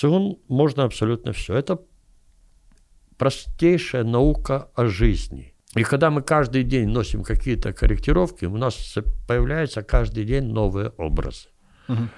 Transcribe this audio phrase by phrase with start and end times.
[0.00, 1.54] Цигун можно абсолютно все.
[1.54, 1.78] Это
[3.18, 5.52] простейшая наука о жизни.
[5.76, 8.94] И когда мы каждый день носим какие-то корректировки, у нас
[9.28, 11.48] появляются каждый день новые образы.
[11.88, 12.08] Угу.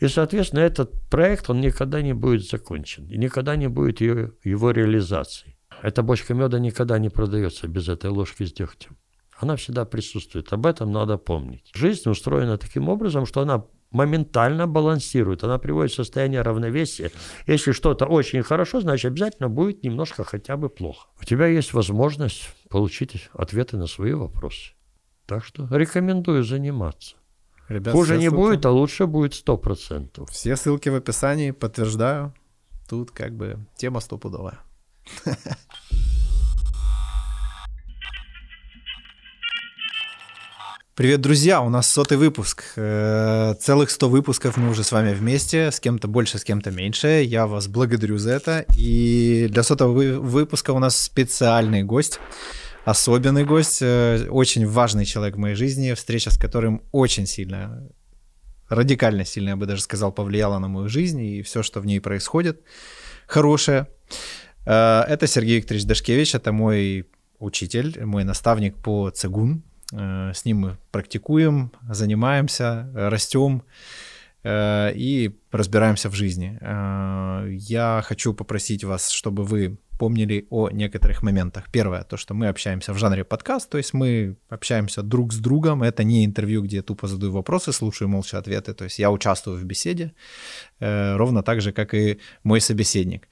[0.00, 4.72] И, соответственно, этот проект, он никогда не будет закончен, и никогда не будет ее, его
[4.72, 5.56] реализации.
[5.82, 8.96] Эта бочка меда никогда не продается без этой ложки с дегтем.
[9.38, 10.52] Она всегда присутствует.
[10.52, 11.70] Об этом надо помнить.
[11.74, 17.10] Жизнь устроена таким образом, что она моментально балансирует, она приводит в состояние равновесия.
[17.46, 21.08] Если что-то очень хорошо, значит обязательно будет немножко хотя бы плохо.
[21.20, 24.72] У тебя есть возможность получить ответы на свои вопросы.
[25.26, 27.16] Так что рекомендую заниматься.
[27.68, 28.34] Ребят, Хуже не ссылки...
[28.34, 30.28] будет, а лучше будет сто процентов.
[30.30, 32.34] Все ссылки в описании, подтверждаю.
[32.88, 34.58] Тут как бы тема стопудовая.
[40.96, 41.62] Привет, друзья!
[41.62, 42.64] У нас сотый выпуск.
[42.76, 47.22] Э, целых 100 выпусков мы уже с вами вместе, с кем-то больше, с кем-то меньше.
[47.24, 48.66] Я вас благодарю за это.
[48.76, 52.18] И для сотого выпуска у нас специальный гость,
[52.84, 57.88] особенный гость, э, очень важный человек в моей жизни, встреча с которым очень сильно,
[58.68, 62.00] радикально сильно, я бы даже сказал, повлияла на мою жизнь и все, что в ней
[62.00, 62.62] происходит,
[63.26, 63.86] хорошее.
[64.66, 67.06] Э, это Сергей Викторович Дашкевич, это мой
[67.38, 73.62] учитель, мой наставник по цигун, с ним мы практикуем, занимаемся, растем
[74.42, 76.58] э, и разбираемся в жизни.
[76.60, 81.70] Э, я хочу попросить вас, чтобы вы помнили о некоторых моментах.
[81.70, 85.82] Первое, то, что мы общаемся в жанре подкаст, то есть мы общаемся друг с другом.
[85.82, 88.72] Это не интервью, где я тупо задаю вопросы, слушаю молча ответы.
[88.72, 90.14] То есть я участвую в беседе,
[90.78, 93.28] ровно так же, как и мой собеседник.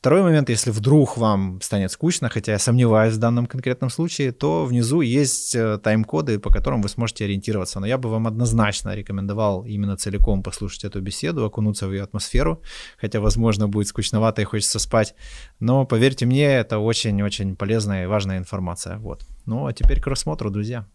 [0.00, 4.64] Второй момент, если вдруг вам станет скучно, хотя я сомневаюсь в данном конкретном случае, то
[4.64, 7.80] внизу есть э, тайм-коды, по которым вы сможете ориентироваться.
[7.80, 12.62] Но я бы вам однозначно рекомендовал именно целиком послушать эту беседу, окунуться в ее атмосферу,
[12.98, 15.14] хотя, возможно, будет скучновато и хочется спать.
[15.58, 18.96] Но поверьте мне, это очень-очень полезная и важная информация.
[18.96, 19.26] Вот.
[19.44, 20.86] Ну а теперь к рассмотру, друзья.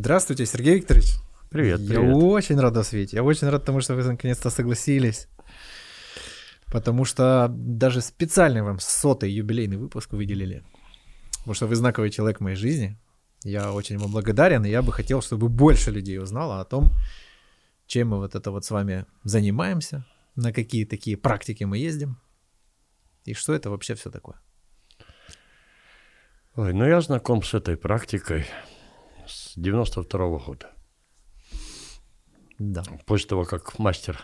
[0.00, 1.16] Здравствуйте, Сергей Викторович.
[1.50, 2.08] Привет, привет.
[2.08, 3.12] Я очень рад вас видеть.
[3.12, 5.28] Я очень рад тому, что вы наконец-то согласились.
[6.72, 10.64] Потому что даже специально вам сотый юбилейный выпуск выделили.
[11.40, 12.96] Потому что вы знаковый человек в моей жизни.
[13.44, 16.92] Я очень вам благодарен, и я бы хотел, чтобы больше людей узнало о том,
[17.86, 22.16] чем мы вот это вот с вами занимаемся, на какие такие практики мы ездим,
[23.26, 24.36] и что это вообще все такое.
[26.56, 28.46] Ой, ну я знаком с этой практикой
[29.50, 30.70] с 92 -го года.
[32.58, 32.82] Да.
[33.06, 34.20] После того, как мастер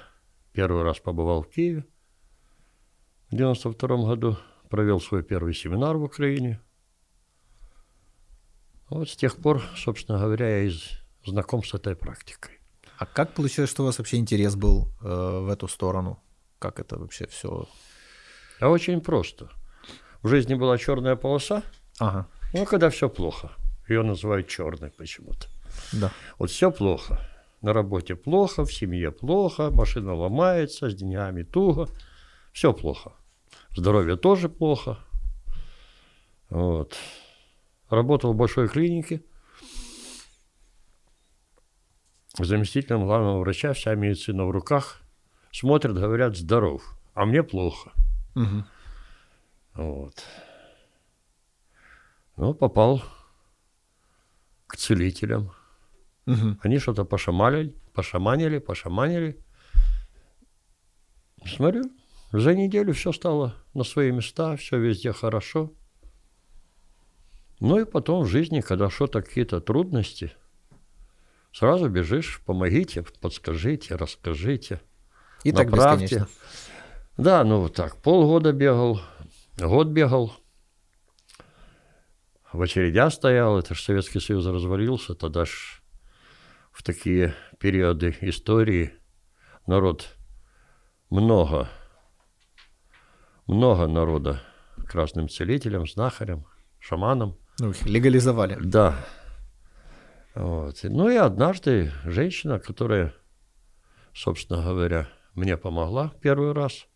[0.53, 1.85] первый раз побывал в Киеве,
[3.31, 4.37] в 92 году
[4.71, 6.61] провел свой первый семинар в Украине.
[8.89, 10.91] Вот с тех пор, собственно говоря, я из,
[11.25, 12.61] знаком с этой практикой.
[12.99, 16.23] А как получилось, что у вас вообще интерес был э, в эту сторону?
[16.59, 17.69] Как это вообще все?
[18.61, 19.51] А очень просто.
[20.23, 21.63] В жизни была черная полоса.
[21.99, 22.29] Ага.
[22.55, 23.51] Ну, когда все плохо.
[23.89, 25.47] Ее называют черной почему-то.
[25.93, 26.13] Да.
[26.39, 27.21] Вот все плохо.
[27.63, 31.89] На работе плохо, в семье плохо, машина ломается, с деньгами туго.
[32.53, 33.13] Все плохо.
[33.77, 34.99] Здоровье тоже плохо.
[36.49, 36.97] Вот.
[37.89, 39.23] Работал в большой клинике.
[42.39, 45.01] Заместителем главного врача, вся медицина в руках.
[45.53, 46.83] Смотрят, говорят, здоров.
[47.15, 47.93] А мне плохо.
[48.35, 48.65] Угу.
[49.75, 50.25] Вот.
[52.37, 53.03] Ну, попал
[54.67, 55.53] к целителям.
[56.27, 56.59] Угу.
[56.63, 59.39] Они что-то пошамалили, пошаманили, пошаманили.
[61.45, 61.85] Смотрю,
[62.33, 65.73] за неделю все стало на свои места, все везде хорошо.
[67.61, 70.33] Ну и потом в жизни, когда что-то какие-то трудности,
[71.53, 74.81] сразу бежишь, помогите, подскажите, расскажите.
[75.45, 76.21] И направьте.
[76.21, 76.29] так
[77.17, 79.01] Да, ну вот так, полгода бегал,
[79.57, 80.33] год бегал–
[82.57, 85.83] в очередях стоял, это же Советский Союз развалился, тогда ж
[86.73, 88.93] в такие периоды истории
[89.67, 90.17] народ
[91.11, 91.69] много,
[93.47, 94.41] много народа
[94.87, 96.47] красным целителям, знахарям,
[96.79, 97.37] шаманам.
[97.59, 98.59] Ну, их легализовали.
[98.61, 98.97] Да.
[100.35, 100.81] Вот.
[100.83, 103.15] Ну и однажды женщина, которая,
[104.15, 106.87] собственно говоря, мне помогла первый раз,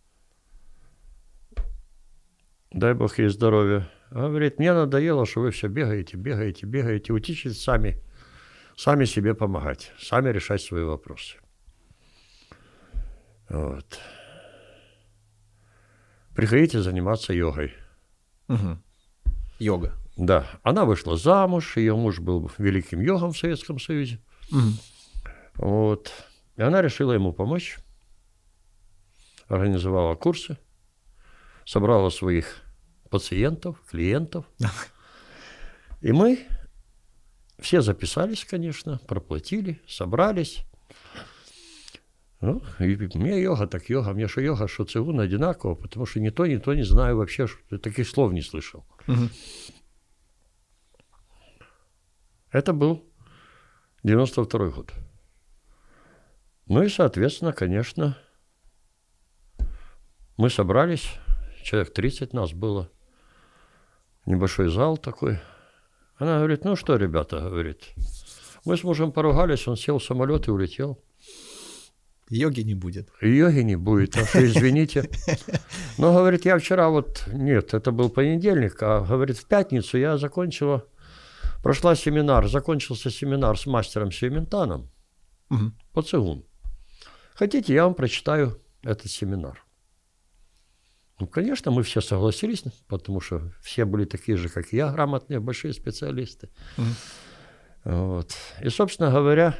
[2.70, 8.02] дай бог ей здоровья, Говорит, мне надоело, что вы все бегаете, бегаете, бегаете, учитесь сами,
[8.76, 11.36] сами себе помогать, сами решать свои вопросы.
[13.48, 13.98] Вот.
[16.34, 17.74] приходите заниматься йогой.
[18.48, 18.78] Угу.
[19.58, 19.92] Йога.
[20.16, 24.20] Да, она вышла замуж, ее муж был великим йогом в Советском Союзе.
[24.50, 24.70] Угу.
[25.56, 26.12] Вот.
[26.56, 27.78] И она решила ему помочь,
[29.48, 30.58] организовала курсы,
[31.64, 32.62] собрала своих
[33.10, 34.46] пациентов, клиентов.
[36.00, 36.46] И мы
[37.58, 40.64] все записались, конечно, проплатили, собрались.
[42.40, 44.14] Ну, и мне йога, так йога.
[44.14, 47.46] Мне что йога, что цигун одинаково, потому что ни то, ни то не знаю вообще,
[47.46, 48.86] что, таких слов не слышал.
[49.06, 49.28] Угу.
[52.50, 53.04] Это был
[54.04, 54.94] 92 год.
[56.66, 58.16] Ну и, соответственно, конечно,
[60.38, 61.12] мы собрались,
[61.62, 62.90] человек 30 нас было,
[64.26, 65.38] небольшой зал такой.
[66.16, 67.94] Она говорит, ну что, ребята, говорит,
[68.64, 71.02] мы с мужем поругались, он сел в самолет и улетел.
[72.28, 73.08] Йоги не будет.
[73.20, 75.10] Йоги не будет, а что, извините.
[75.98, 80.84] Но, говорит, я вчера вот, нет, это был понедельник, а, говорит, в пятницу я закончила,
[81.62, 84.90] прошла семинар, закончился семинар с мастером Сюментаном
[85.50, 85.72] Угу.
[85.92, 86.44] по цигун.
[87.34, 89.64] Хотите, я вам прочитаю этот семинар.
[91.20, 95.74] Ну, конечно, мы все согласились, потому что все были такие же, как я, грамотные, большие
[95.74, 96.48] специалисты.
[96.78, 96.94] Мгм.
[97.84, 98.34] Вот.
[98.62, 99.54] И, собственно говоря,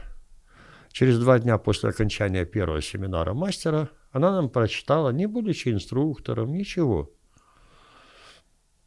[0.90, 7.10] через два дня после окончания первого семинара мастера она нам прочитала, не будучи инструктором, ничего.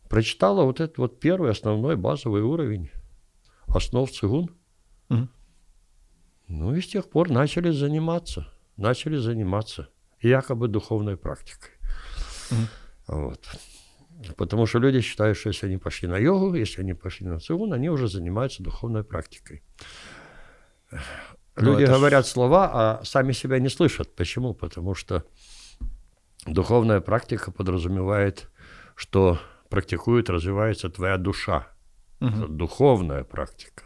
[0.09, 2.89] Прочитала вот этот вот первый основной базовый уровень
[3.67, 4.49] основ цигун.
[5.09, 5.29] Мгм.
[6.47, 8.47] Ну и с тех пор начали заниматься,
[8.77, 9.89] начали заниматься
[10.21, 11.69] якобы духовной практикой.
[13.07, 13.45] Вот.
[14.37, 17.73] Потому что люди считают, что если они пошли на йогу, если они пошли на цигун,
[17.73, 19.63] они уже занимаются духовной практикой.
[20.91, 20.99] Ну,
[21.73, 24.15] Люди это ж- говорят слова, а сами себя не слышат.
[24.15, 24.53] Почему?
[24.53, 25.23] Потому что
[26.47, 28.49] духовная практика подразумевает,
[28.95, 29.39] что
[29.69, 31.67] практикует, развивается твоя душа.
[32.19, 32.43] Мгм.
[32.43, 33.83] Это духовная практика.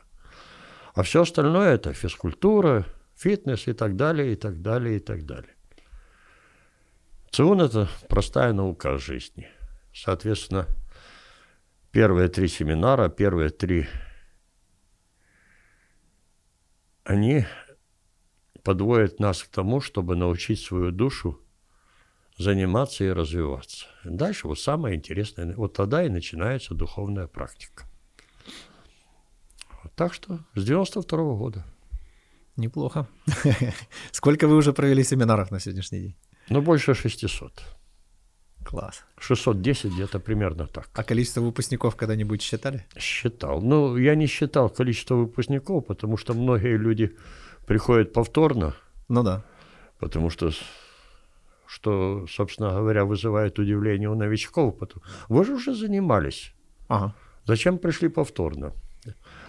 [0.96, 2.86] А все остальное это физкультура,
[3.16, 5.56] фитнес и так далее, и так далее, и так далее.
[7.32, 9.48] Цигун– это простая наука о жизни.
[9.94, 10.68] Соответственно,
[11.92, 13.88] первые три семинара, первые три,
[17.04, 17.46] они
[18.64, 21.40] подводят нас к тому, чтобы научить свою душу
[22.38, 23.88] заниматься и развиваться.
[24.04, 27.86] Дальше вот самое интересное, вот тогда и начинается духовная практика.
[29.96, 31.66] Так что с 92 года.
[32.58, 33.08] Неплохо.
[34.12, 36.16] Сколько вы уже провели семинаров на сегодняшний день?
[36.50, 37.52] Ну, больше 600.
[38.66, 39.04] Класс.
[39.20, 40.90] 610 где-то примерно так.
[40.94, 42.86] А количество выпускников когда-нибудь считали?
[42.98, 43.62] Считал.
[43.62, 47.16] Ну, я не считал количество выпускников, потому что многие люди
[47.66, 48.74] приходят повторно,
[49.10, 49.44] Ну да.
[50.00, 50.52] потому что,
[51.66, 54.78] что, собственно говоря, вызывает удивление у новичков.
[54.78, 56.54] Потому- Вы же уже занимались.
[56.90, 57.14] Ага.
[57.46, 58.74] Зачем пришли повторно?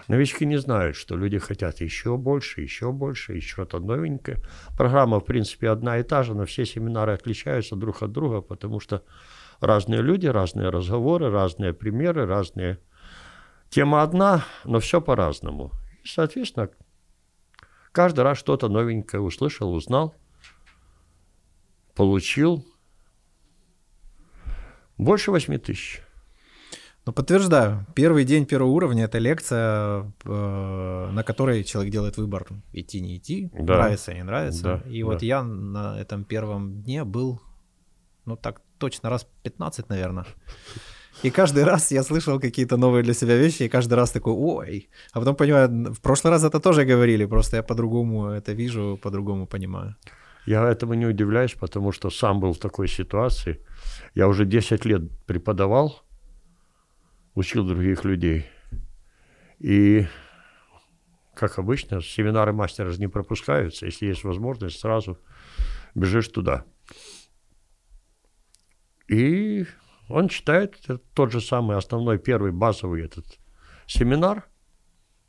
[0.07, 4.37] Новички не знают, что люди хотят еще больше, еще больше, и что-то новенькое.
[4.77, 8.79] Программа, в принципе, одна и та же, но все семинары отличаются друг от друга, потому
[8.79, 9.03] что
[9.59, 12.79] разные люди, разные разговоры, разные примеры, разные...
[13.69, 15.71] Тема одна, но все по-разному.
[16.03, 16.71] И, соответственно,
[17.91, 20.15] каждый раз что-то новенькое услышал, узнал,
[21.93, 22.65] получил.
[24.97, 26.01] Больше 8 тысяч.
[27.05, 27.85] Ну, подтверждаю.
[27.95, 33.49] Первый день первого уровня— это лекция, э, на которой человек делает выбор, идти, не идти,
[33.53, 33.75] Да.
[33.77, 34.63] нравится, не нравится.
[34.63, 35.05] Да, И да.
[35.07, 37.39] вот я на этом первом дне был,
[38.25, 40.25] ну, так точно раз 15, наверное.
[41.23, 44.89] И каждый раз я слышал какие-то новые для себя вещи, и каждый раз такой, ой.
[45.13, 49.47] А потом понимаю, в прошлый раз это тоже говорили, просто я по-другому это вижу, по-другому
[49.47, 49.95] понимаю.
[50.45, 53.57] Я этому не удивляюсь, потому что сам был в такой ситуации.
[54.15, 55.91] Я уже 10 лет преподавал,
[57.35, 58.45] учил других людей.
[59.59, 60.07] И,
[61.35, 63.85] как обычно, семинары мастера же не пропускаются.
[63.85, 65.17] Если есть возможность, сразу
[65.95, 66.65] бежишь туда.
[69.07, 69.65] И
[70.07, 70.77] он читает
[71.13, 73.25] тот же самый основной первый базовый этот
[73.85, 74.47] семинар.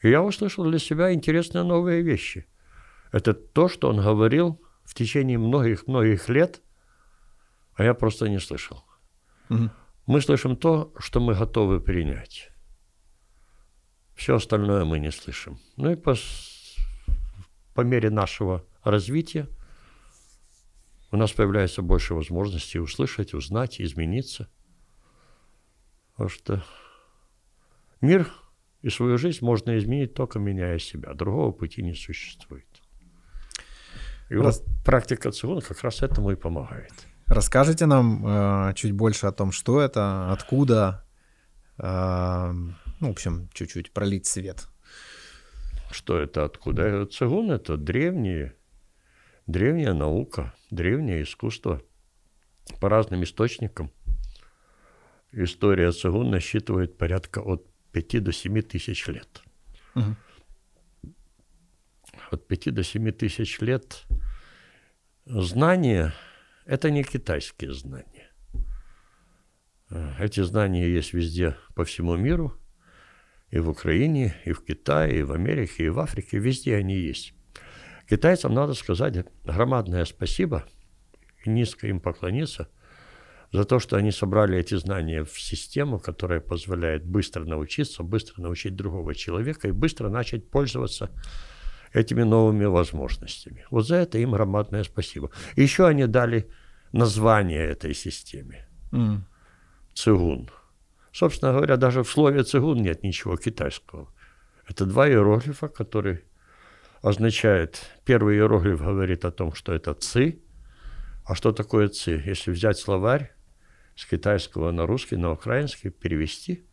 [0.03, 2.47] И я услышал для себя интересные новые вещи.
[3.13, 6.63] Это то, что он говорил в течение многих-многих лет,
[7.75, 8.85] а я просто не слышал.
[9.49, 9.71] Мгм.
[10.07, 12.51] Мы слышим то, что мы готовы принять.
[14.15, 15.59] Все остальное мы не слышим.
[15.77, 16.15] Ну и по,
[17.75, 19.49] по мере нашего развития
[21.11, 24.49] у нас появляется больше возможностей услышать, узнать, измениться.
[26.13, 26.65] Потому что
[28.01, 28.31] мир
[28.83, 31.15] и свою жизнь можно изменить только меняя себя.
[31.15, 32.67] Другого пути не существует.
[34.29, 36.93] И Раз- вот практика цигун как раз этому и помогает.
[37.31, 41.05] Расскажите нам э, чуть больше о том, что это, откуда,
[41.79, 44.67] э, ну, в общем, чуть-чуть пролить свет.
[45.93, 47.07] Что это, откуда?
[47.07, 48.57] Цигун– это древние,
[49.47, 51.81] древняя наука, древнее искусство
[52.81, 53.93] по разным источникам.
[55.31, 59.41] История цигун насчитывает порядка от 5 до 7 тысяч лет.
[59.95, 60.17] Угу.
[62.33, 64.03] От 5 до 7 тысяч лет
[65.27, 66.13] знания–
[66.71, 68.31] это не китайские знания.
[70.21, 72.55] Эти знания есть везде по всему миру,
[73.51, 77.35] и в Украине, и в Китае, и в Америке, и в Африке, везде они есть.
[78.09, 80.65] Китайцам надо сказать громадное спасибо
[81.45, 82.69] и низко им поклониться–
[83.53, 88.77] за то, что они собрали эти знания в систему, которая позволяет быстро научиться, быстро научить
[88.77, 91.11] другого человека и быстро начать пользоваться
[91.93, 93.67] этими новыми возможностями.
[93.71, 95.31] Вот за это им громадное спасибо.
[95.57, 96.49] Еще они дали
[96.93, 98.69] название этой системе.
[98.93, 99.21] Mm.
[99.95, 100.51] Цигун.
[101.13, 104.13] Собственно говоря, даже в слове цигун нет ничего китайского.
[104.69, 106.23] Это два иероглифа, которые
[107.03, 107.81] означают...
[108.05, 110.41] Первый иероглиф говорит о том, что это ци.
[111.25, 112.23] А что такое ци?
[112.25, 113.35] Если взять словарь,
[113.97, 116.65] с китайского на русский, на украинский перевести.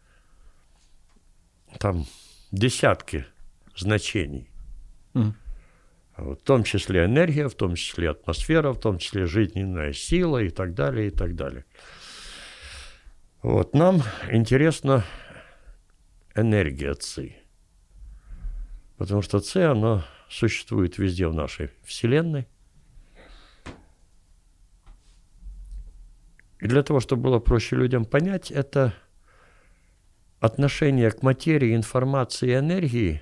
[1.79, 2.05] Там
[2.51, 3.25] десятки
[3.75, 4.49] значений.
[5.13, 5.33] Mm.
[6.17, 10.73] В том числе энергия, в том числе атмосфера, в том числе жизненная сила и так
[10.73, 11.63] далее, и так далее.
[13.43, 15.05] Вот нам интересна
[16.35, 17.37] энергия ЦИ.
[18.97, 22.47] Потому что ЦИ, она существует везде в нашей Вселенной.
[26.59, 28.95] И для того, чтобы было проще людям понять, это
[30.39, 33.21] отношение к материи, информации и энергии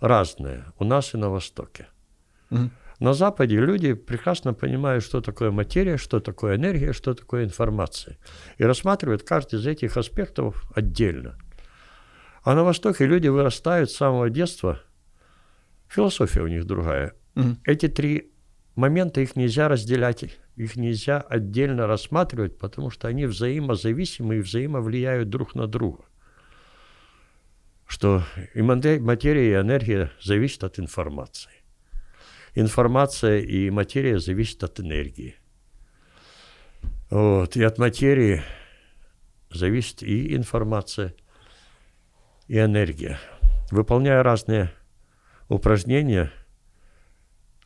[0.00, 1.88] разное у нас и на Востоке.
[2.50, 2.70] Угу.
[3.00, 8.18] На Западе люди прекрасно понимают, что такое материя, что такое энергия, что такое информация.
[8.58, 11.38] И рассматривают каждый из этих аспектов отдельно.
[12.42, 14.80] А на Востоке люди вырастают с самого детства.
[15.88, 17.14] Философия у них другая.
[17.36, 17.56] Угу.
[17.64, 18.32] Эти три
[18.74, 20.24] момента, их нельзя разделять
[20.56, 26.04] их нельзя отдельно рассматривать, потому что они взаимозависимы и взаимовлияют друг на друга.
[27.90, 28.22] Что
[28.54, 31.50] и материя, и энергия зависят от информации.
[32.54, 35.34] Информация и материя зависят от энергии.
[37.10, 37.56] Вот.
[37.56, 38.42] И от материи
[39.50, 41.14] зависит и информация,
[42.46, 43.18] и энергия.
[43.72, 44.70] Выполняя разные
[45.48, 46.30] упражнения,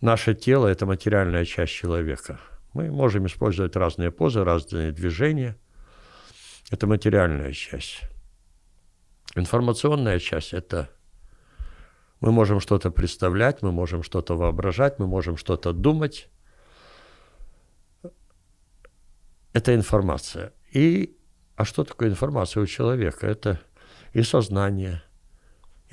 [0.01, 2.41] наше тело– это материальная часть человека–
[2.75, 5.57] мы можем использовать разные позы, разные движения.
[6.73, 8.01] Это материальная часть.
[9.35, 10.91] Информационная часть– это
[12.21, 16.29] мы можем что-то представлять, мы можем что-то воображать, мы можем что-то думать.
[19.53, 20.53] Это информация.
[20.73, 21.17] И,
[21.57, 23.27] а что такое информация у человека?
[23.27, 23.61] Это
[24.13, 25.03] и сознание–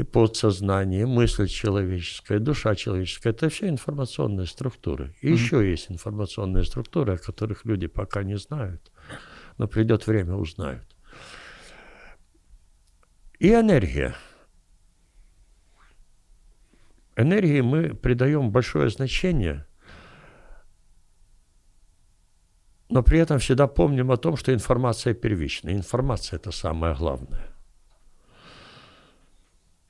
[0.02, 3.30] и подсознание, и мысль человеческая, душа человеческая.
[3.30, 5.14] Это все информационные структуры.
[5.22, 5.34] И mm-hmm.
[5.34, 8.92] еще есть информационные структуры, о которых люди пока не знают,
[9.58, 10.91] но придет время, узнают.
[13.42, 14.16] И энергия.
[17.16, 19.66] Энергии мы придаем большое значение,
[22.90, 25.72] но при этом всегда помним о том, что информация первична.
[25.72, 27.48] Информация– это самое главное.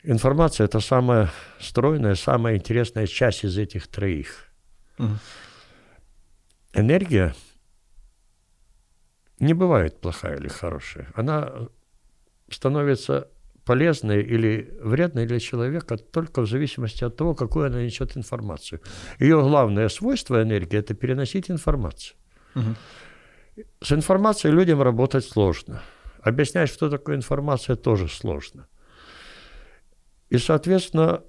[0.01, 1.29] Информация– это самая
[1.59, 4.47] стройная, самая интересная часть из этих троих.
[6.71, 7.35] Энергия
[9.41, 11.11] не бывает плохая или хорошая.
[11.15, 11.67] Она
[12.49, 13.27] становится
[13.65, 18.81] полезной или вредной для человека только в зависимости от того, какую она несет информацию.
[19.19, 22.15] Ее главное свойство энергии– это переносить информацию.
[22.55, 22.75] Угу.
[23.81, 25.81] С информацией людям работать сложно.
[26.21, 28.67] Объяснять, что такое информация, тоже сложно.
[30.29, 31.23] И, соответственно,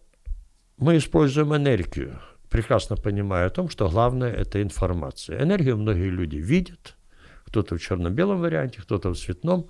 [0.77, 2.21] мы используем энергию,
[2.51, 5.43] прекрасно понимая о том, что главное– это информация.
[5.43, 6.97] Энергию многие люди видят,
[7.45, 9.69] кто-то в черно-белом варианте, кто-то в цветном.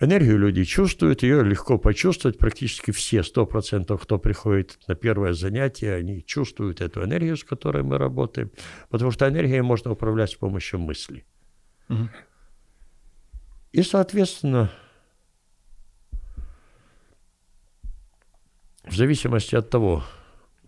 [0.00, 2.38] Энергию люди чувствуют, ее легко почувствовать.
[2.38, 7.98] Практически все, 100%, кто приходит на первое занятие, они чувствуют эту энергию, с которой мы
[7.98, 8.50] работаем,
[8.90, 11.24] потому что энергией можно управлять с помощью мысли.
[11.88, 12.08] Угу.
[13.72, 14.70] И, соответственно,
[18.84, 20.04] в зависимости от того,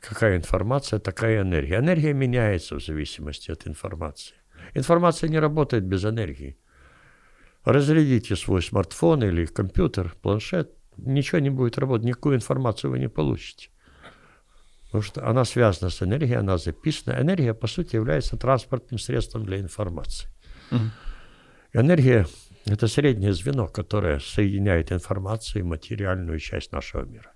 [0.00, 1.76] какая информация, такая энергия.
[1.76, 4.34] Энергия меняется в зависимости от информации.
[4.74, 6.56] Информация не работает без энергии.
[7.72, 13.68] Разрядите свой смартфон или компьютер, планшет, ничего не будет работать, никакую информацию вы не получите.
[14.86, 17.20] Потому что она связана с энергией, она записана.
[17.20, 20.28] Энергия, по сути, является транспортным средством для информации.
[20.72, 20.80] Угу.
[21.74, 22.26] Энергия–
[22.64, 27.30] это среднее звено, которое соединяет информацию и материальную часть нашего мира.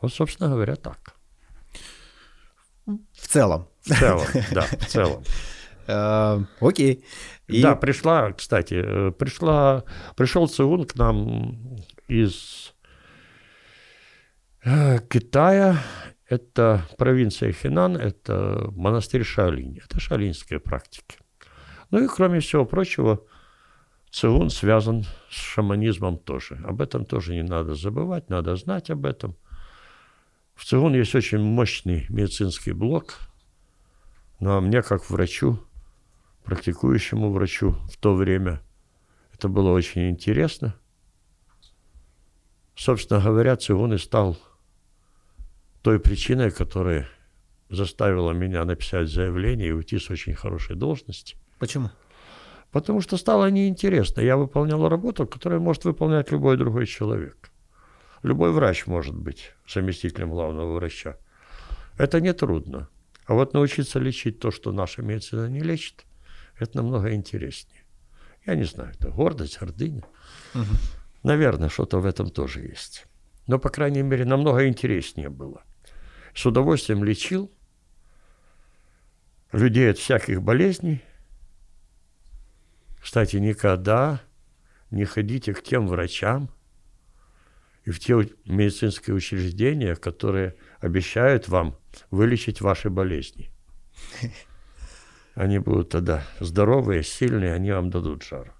[0.00, 1.16] Вот, собственно говоря, так.
[2.86, 3.68] В целом.
[3.80, 5.24] В целом, да, в целом.
[5.88, 7.04] Э, окей.
[7.48, 9.84] Да, пришла, кстати, э, пришла,
[10.16, 12.74] пришел Циун к нам из
[14.64, 15.82] Э, Китая
[16.28, 21.16] это провинция Хинан, это монастырь Шаолинь, это шаолиньские практики.
[21.90, 23.22] Ну и кроме всего прочего,
[24.10, 26.60] Цигун связан с шаманизмом тоже.
[26.66, 29.36] Об этом тоже не надо забывать, надо знать об этом.
[30.54, 33.20] В Цигун есть очень мощный медицинский блок,
[34.40, 35.60] ну а мне как врачу,
[36.48, 38.62] практикующему врачу в то время,
[39.34, 40.74] это было очень интересно.
[42.74, 44.38] Собственно говоря, Цигун и стал
[45.82, 47.06] той причиной, которая
[47.68, 51.36] заставила меня написать заявление и уйти с очень хорошей должности.
[51.58, 51.90] Почему?
[52.70, 54.22] Потому что стало неинтересно.
[54.22, 57.50] Я выполнял работу, которую может выполнять любой другой человек.
[58.22, 61.18] Любой врач может быть заместителем главного врача.
[61.98, 62.88] Это не трудно.
[63.26, 66.06] А вот научиться лечить то, что наша медицина не лечит,
[66.58, 67.84] это намного интереснее.
[68.46, 70.04] Я не знаю, это гордость, гордыня.
[70.54, 70.64] Угу.
[71.22, 73.06] Наверное, что-то в этом тоже есть.
[73.46, 75.62] Но, по крайней мере, намного интереснее было
[76.38, 77.50] с удовольствием лечил
[79.50, 81.02] людей от всяких болезней.
[83.02, 84.22] Кстати, никогда
[84.92, 86.48] не ходите к тем врачам
[87.84, 91.76] и в те медицинские учреждения, которые обещают вам
[92.12, 93.50] вылечить ваши болезни.
[95.38, 98.50] Они будут тогда здоровые, сильные, они вам дадут жару.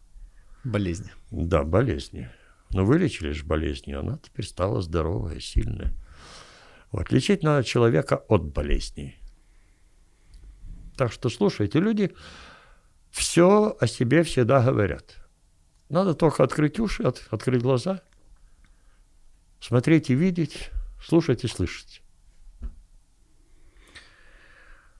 [0.62, 1.10] Болезни.
[1.32, 2.30] Да, болезни.
[2.70, 5.92] Но вылечили же болезни, она теперь стала здоровая, сильная.
[6.92, 9.16] Вот, лечить надо человека от болезней.
[10.96, 12.14] Так что слушайте, люди
[13.10, 15.16] все о себе всегда говорят.
[15.88, 18.02] Надо только открыть уши, от, открыть глаза,
[19.58, 20.70] смотреть и видеть,
[21.04, 22.02] слушать и слышать.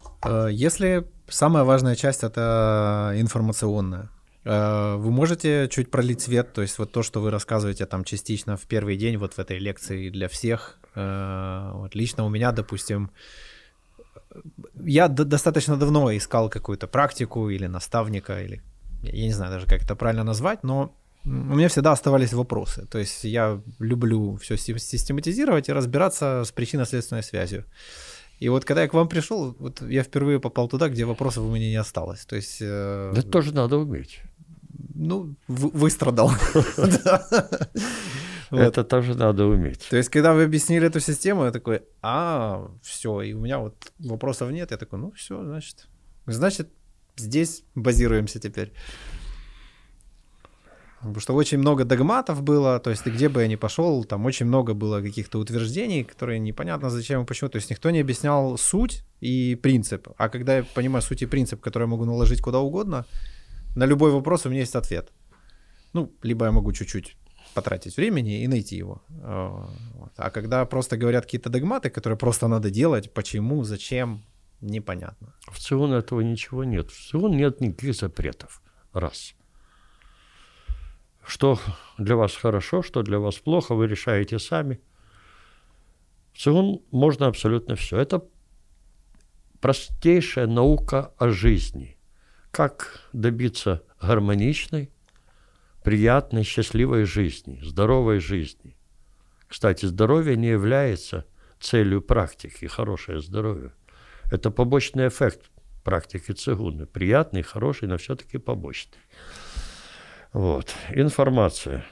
[0.00, 0.07] Э,
[0.50, 4.10] если самая важная часть это информационная,
[4.44, 8.56] э, вы можете чуть пролить свет, то есть вот то, что вы рассказываете там частично
[8.56, 13.10] в первый день вот в этой лекции для всех, Э, вот лично у меня, допустим,
[14.84, 18.62] я достаточно давно искал какую-то практику или наставника, или
[19.02, 20.92] я не знаю даже, как это правильно назвать, но
[21.24, 22.86] у меня всегда оставались вопросы.
[22.86, 27.64] То есть я люблю все систематизировать и разбираться с причинно-следственной связью.
[28.40, 31.54] И вот когда я к вам пришел, вот я впервые попал туда, где вопросов у
[31.54, 32.24] меня не осталось.
[32.24, 32.58] То есть...
[32.60, 33.12] Э...
[33.12, 34.20] Это тоже надо уметь.
[34.94, 36.32] Ну, выстрадал.
[38.50, 38.60] Вот.
[38.60, 39.86] Это тоже надо уметь.
[39.90, 43.92] То есть, когда вы объяснили эту систему, я такой, а, все, и у меня вот
[43.98, 44.70] вопросов нет.
[44.70, 45.86] Я такой, ну все, значит,
[46.24, 46.68] значит,
[47.16, 48.72] здесь базируемся теперь.
[50.98, 54.46] Потому что очень много догматов было, то есть где бы я ни пошел, там очень
[54.46, 57.50] много было каких-то утверждений, которые непонятно зачем и почему.
[57.50, 60.08] То есть никто не объяснял суть и принцип.
[60.16, 63.04] А когда я понимаю суть и принцип, который я могу наложить куда угодно,
[63.76, 65.12] на любой вопрос у меня есть ответ.
[65.92, 67.16] Ну, либо я могу чуть-чуть
[67.54, 69.00] потратить времени и найти его.
[69.22, 69.68] А,
[70.16, 74.22] а когда просто говорят какие-то догматы, которые просто надо делать, почему, зачем,
[74.60, 75.34] непонятно.
[75.46, 76.90] В ЦИОН этого ничего нет.
[76.90, 78.60] В ЦИОН нет никаких запретов.
[78.92, 79.34] Раз.
[81.28, 81.60] Что
[81.98, 84.80] для вас хорошо, что для вас плохо, вы решаете сами.
[86.32, 87.98] В ЦИОН можно абсолютно все.
[87.98, 88.24] Это
[89.60, 91.98] простейшая наука о жизни.
[92.50, 94.90] Как добиться гармоничной,
[95.84, 98.74] приятной, счастливой жизни, здоровой жизни.
[99.48, 101.26] Кстати, здоровье не является
[101.60, 103.72] целью практики, хорошее здоровье.
[104.32, 105.50] Это побочный эффект
[105.84, 106.86] практики цигуны.
[106.86, 108.98] Приятный, хороший, но все-таки побочный.
[110.32, 110.74] Вот.
[110.90, 111.84] Информация.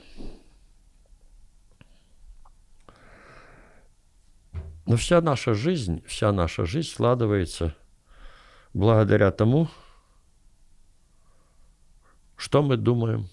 [4.86, 7.74] Но вся наша жизнь, вся наша жизнь складывается
[8.72, 9.68] благодаря тому,
[12.36, 13.28] что мы думаем,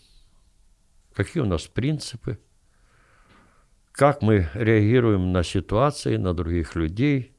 [1.14, 2.40] какие у нас принципы,
[3.92, 7.36] как мы реагируем на ситуации, на других людей.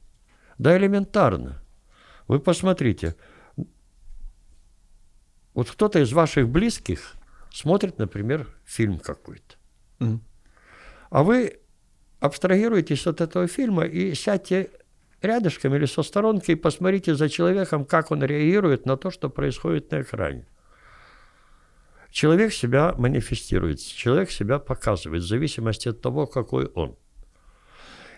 [0.57, 1.61] Да элементарно.
[2.27, 3.17] Вы посмотрите,
[5.53, 7.15] вот кто-то из ваших близких
[7.55, 9.55] смотрит, например, фильм какой-то.
[9.99, 10.19] Mm.
[11.09, 11.59] А вы
[12.19, 14.69] абстрагируетесь от этого фильма и сядьте
[15.21, 19.91] рядышком или со сторонки и посмотрите за человеком, как он реагирует на то, что происходит
[19.91, 20.45] на экране.
[22.11, 26.97] Человек себя манифестирует, человек себя показывает в зависимости от того, какой он.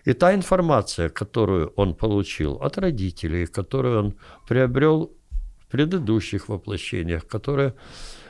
[0.05, 4.15] И та информация, которую он получил от родителей, которую он
[4.47, 5.11] приобрел
[5.59, 7.73] в предыдущих воплощениях, которую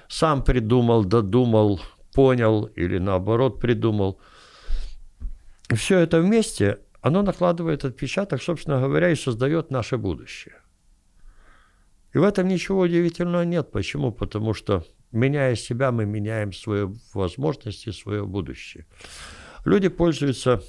[0.08, 1.82] сам придумал, додумал,
[2.14, 4.20] понял или наоборот придумал,
[5.76, 10.56] все это вместе, оно накладывает отпечаток, собственно говоря, и создает наше будущее.
[12.14, 13.72] И в этом ничего удивительного нет.
[13.72, 14.12] Почему?
[14.12, 18.86] Потому что, меняя себя, мы меняем свои возможности, свое будущее.
[19.66, 20.64] Люди пользуются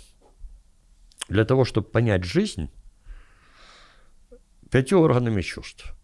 [1.28, 2.70] для того, чтобы понять жизнь,
[4.70, 5.94] пятью органами чувств.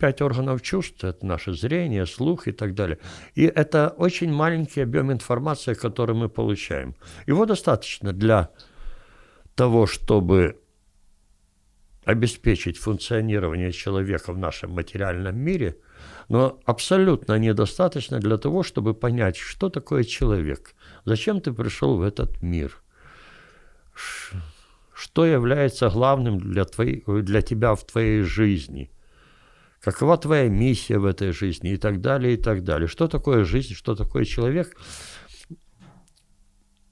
[0.00, 2.98] Пять органов чувств– это наше зрение, слух и так далее.
[3.34, 6.94] И это очень маленький объем информации, который мы получаем.
[7.26, 8.48] Его достаточно для
[9.54, 10.58] того, чтобы
[12.04, 15.76] обеспечить функционирование человека в нашем материальном мире,
[16.28, 22.42] но абсолютно недостаточно для того, чтобы понять, что такое человек, зачем ты пришел в этот
[22.42, 22.82] мир–
[25.00, 28.90] что является главным для, твоей, для тебя в твоей жизни,
[29.80, 32.88] какова твоя миссия в этой жизни и так далее, и так далее.
[32.88, 34.76] Что такое жизнь, что такое человек.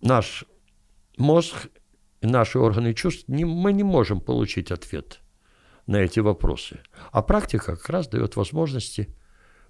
[0.00, 0.44] Наш
[1.16, 1.68] мозг
[2.22, 5.20] наши органы чувств, не, мы не можем получить ответ
[5.86, 6.80] на эти вопросы.
[7.12, 9.14] А практика как раз дает возможности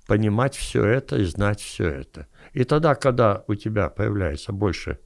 [0.06, 2.26] понимать все это и знать все это.
[2.52, 4.98] И тогда, когда у тебя появляется больше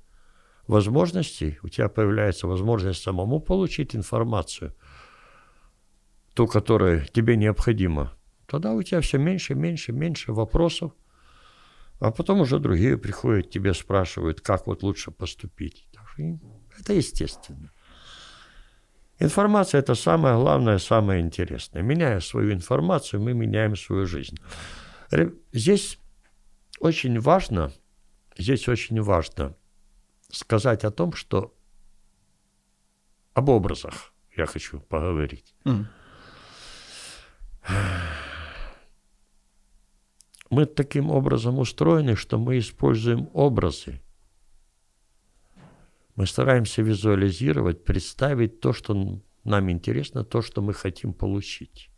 [0.67, 4.75] возможностей, у тебя появляется возможность самому получить информацию,
[6.35, 8.13] ту, которая тебе необходима,
[8.47, 10.93] тогда у тебя все меньше, меньше, меньше вопросов,
[12.01, 15.89] а потом уже другие приходят тебе, спрашивают, как вот лучше поступить.
[16.79, 17.71] Это естественно.
[19.19, 21.83] Информация– это самое главное, самое интересное.
[21.83, 24.37] Меняя свою информацию, мы меняем свою жизнь.
[25.53, 25.99] Здесь
[26.81, 27.73] очень важно,
[28.37, 29.55] здесь очень важно
[30.31, 31.55] сказать о том, что
[33.35, 35.55] об образах я хочу поговорить.
[35.65, 35.85] Mm.
[40.51, 44.01] Мы таким образом устроены, что мы используем образы.
[46.15, 51.89] Мы стараемся визуализировать, представить то, что нам интересно, то, что мы хотим получить.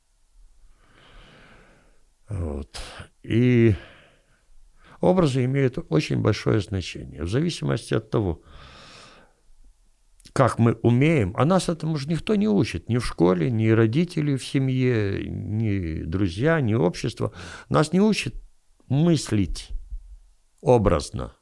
[2.28, 2.78] Вот.
[3.24, 3.74] И
[5.04, 7.24] Образы имеют очень большое значение.
[7.24, 8.40] В зависимости от того,
[10.32, 14.36] как мы умеем, а нас этому же никто не учит, ни в школе, ни родители
[14.36, 17.32] в семье, ни друзья, ни общество.
[17.68, 18.34] Нас не учат
[18.88, 19.68] мыслить
[20.60, 21.36] образно.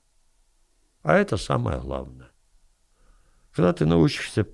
[1.03, 2.31] А это самое главное.
[3.53, 4.47] Когда ты научишься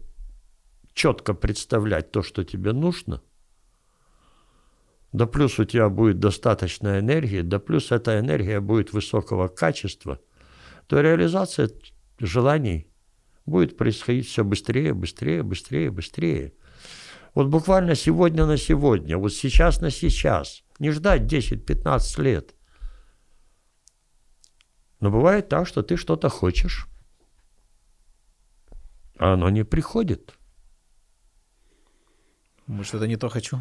[0.93, 3.23] четко представлять то, что тебе нужно,
[5.13, 10.21] да плюс у тебя будет достаточно энергии, да плюс эта энергия будет высокого качества,
[10.87, 11.71] то реализация
[12.19, 12.88] желаний
[13.49, 16.55] будет происходить все быстрее, быстрее, быстрее, быстрее.
[17.35, 20.63] Вот буквально сегодня на сегодня, вот сейчас на сейчас.
[20.79, 22.55] Не ждать 10-15 лет.
[25.01, 26.89] Но бывает так, что ты что-то хочешь,
[29.19, 30.35] а оно не приходит.
[32.67, 33.59] Может, это не то хочу?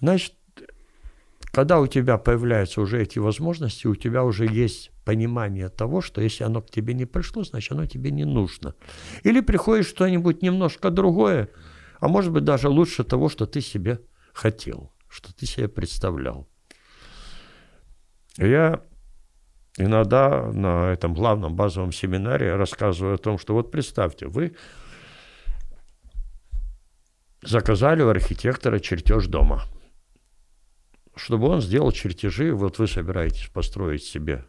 [0.00, 0.34] Значит,
[1.56, 6.44] когда у тебя появляются уже эти возможности, у тебя уже есть понимание того, что если
[6.44, 8.74] оно к тебе не пришло, значит оно тебе не нужно.
[9.22, 11.48] Или приходит что-нибудь немножко другое,
[11.98, 14.00] а может быть даже лучше того, что ты себе
[14.34, 16.46] хотел, что ты себе представлял.
[18.36, 18.82] Я
[19.78, 24.56] иногда на этом главном базовом семинаре рассказываю о том, что вот представьте, вы
[27.40, 29.62] заказали у архитектора чертеж дома–
[31.16, 32.52] чтобы он сделал чертежи.
[32.52, 34.44] Вот вы собираетесь построить себе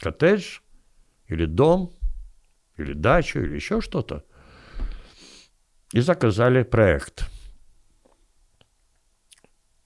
[0.00, 0.58] коттедж
[1.26, 1.94] или дом,
[2.76, 4.24] или дачу, или еще что-то.
[5.92, 7.24] И заказали проект.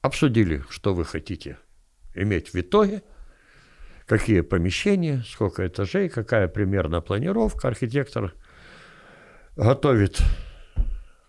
[0.00, 1.58] Обсудили, что вы хотите
[2.14, 3.02] иметь в итоге,
[4.06, 7.68] какие помещения, сколько этажей, какая примерно планировка.
[7.68, 8.34] Архитектор
[9.56, 10.20] готовит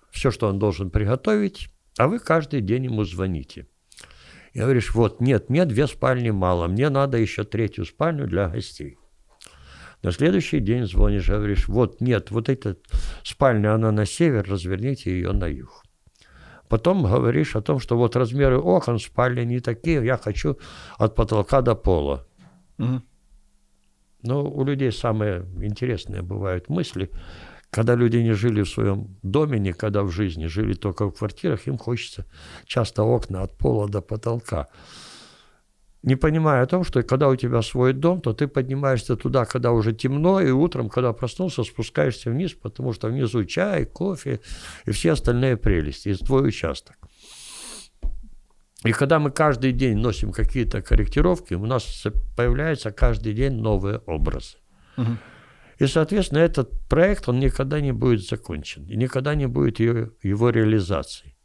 [0.10, 3.68] все, что он должен приготовить, а вы каждый день ему звоните–
[4.54, 8.98] и говоришь, вот, нет, мне две спальни мало, мне надо еще третью спальню для гостей.
[10.04, 12.78] На следующий день звонишь, говоришь, вот, нет, вот эта
[13.24, 15.84] спальня, она на север, разверните ее на юг.
[16.68, 20.58] Потом говоришь о том, что вот размеры окон в спальне не такие, я хочу
[20.98, 22.28] от потолка до пола.
[22.80, 23.02] Угу.
[24.24, 27.10] Но у людей самые интересные бывают мысли.
[27.74, 31.80] Когда люди не жили в своем доме никогда в жизни, жили только в квартирах, им
[31.80, 32.26] хочется
[32.66, 34.68] часто окна от пола до потолка.
[36.04, 39.72] не понимая о том, что когда у тебя свой дом, то ты поднимаешься туда, когда
[39.72, 44.40] уже темно, и утром, когда проснулся, спускаешься вниз, потому что внизу чай, кофе
[44.86, 46.96] и все остальные прелести, и твой участок.
[48.86, 52.04] И когда мы каждый день носим какие-то корректировки, у нас
[52.38, 54.58] появляются каждый день новые образы.
[54.98, 55.18] Угу.
[55.80, 60.50] И, соответственно, этот проект, он никогда не будет закончен, и никогда не будет его, его
[60.50, 61.36] реализации.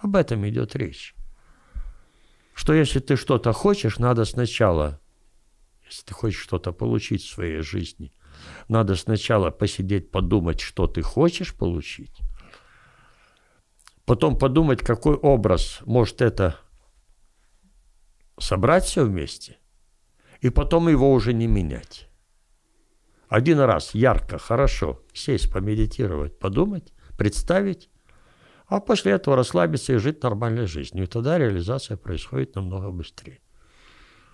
[0.00, 1.14] Об этом идет речь
[2.54, 5.00] что если ты что-то хочешь, надо сначала,
[5.84, 8.12] если ты хочешь что-то получить в своей жизни,
[8.68, 12.20] надо сначала посидеть, подумать, что ты хочешь получить,
[14.04, 16.58] потом подумать, какой образ может это
[18.38, 19.58] собрать все вместе,
[20.40, 22.08] и потом его уже не менять.
[23.32, 27.88] Один раз ярко, хорошо сесть, помедитировать, подумать, представить,
[28.66, 31.04] а после этого расслабиться и жить нормальной жизнью.
[31.04, 33.40] И тогда реализация происходит намного быстрее.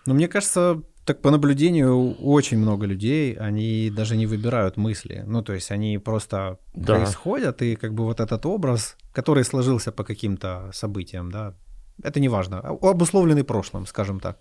[0.06, 5.22] Ну, мне кажется, так по наблюдению очень много людей, они даже не выбирают мысли.
[5.26, 6.96] Ну, то есть они просто да.
[6.96, 11.54] происходят, и как бы вот этот образ, который сложился по каким-то событиям, да,
[12.02, 14.40] это не важно, обусловленный прошлым, скажем так,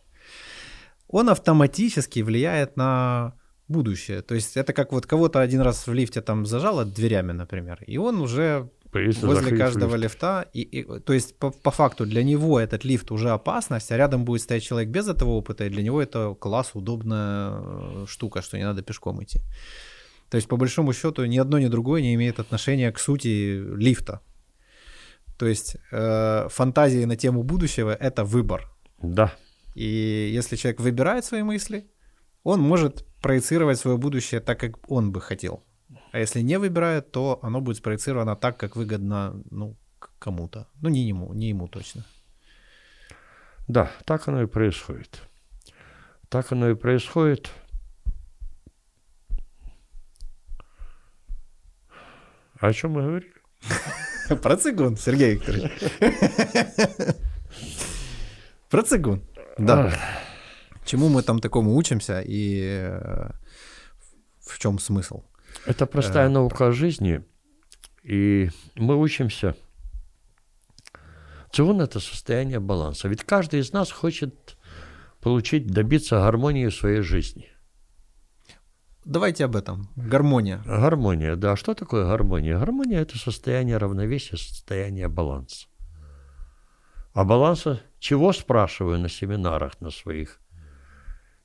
[1.08, 3.36] он автоматически влияет на
[3.67, 4.21] будущее.
[4.21, 7.97] То есть это как вот кого-то один раз в лифте там зажало дверями, например, и
[7.97, 10.15] он уже Боится возле каждого лифт.
[10.15, 10.45] лифта.
[10.53, 14.25] И, и, то есть, по, по факту, для него этот лифт уже опасность, а рядом
[14.25, 18.58] будет стоять человек без этого опыта, и для него это класс, удобная э, штука, что
[18.58, 19.39] не надо пешком идти.
[20.30, 24.21] То есть, по большому счету, ни одно, ни другое не имеет отношения к сути лифта.
[25.38, 28.71] То есть, э, фантазии на тему будущего— это выбор.
[29.01, 29.34] Да.
[29.75, 31.86] И если человек выбирает свои мысли,
[32.48, 35.66] он может проецировать свое будущее так, как он бы хотел.
[36.14, 39.76] А если не выбирает, то оно будет спроецировано так, как выгодно ну,
[40.18, 40.66] кому-то.
[40.82, 42.06] Ну, не ему, не ему точно.
[43.68, 45.22] Да, так оно и происходит.
[46.30, 47.52] Так оно и происходит.
[52.62, 53.34] О чем мы говорили?
[54.42, 55.72] Про цигун, Сергей Викторович.
[58.70, 59.22] Про цигун.
[59.58, 59.92] Да.
[60.88, 63.32] Чему мы там такому учимся и э,
[64.39, 65.23] в чем смысл?
[65.65, 67.26] Это простая э, наука жизни,
[68.04, 69.54] и мы учимся.
[71.52, 73.10] Цигун– это состояние баланса.
[73.10, 74.58] Ведь каждый из нас хочет
[75.19, 77.50] получить, добиться гармонии в своей жизни.
[79.04, 79.89] Давайте об этом.
[79.97, 80.63] Гармония.
[80.65, 81.58] Гармония, да.
[81.58, 82.60] Что такое гармония?
[82.60, 85.67] Гармония– это состояние равновесия, состояние баланса.
[87.13, 90.39] А баланса чего, спрашиваю на семинарах на своих?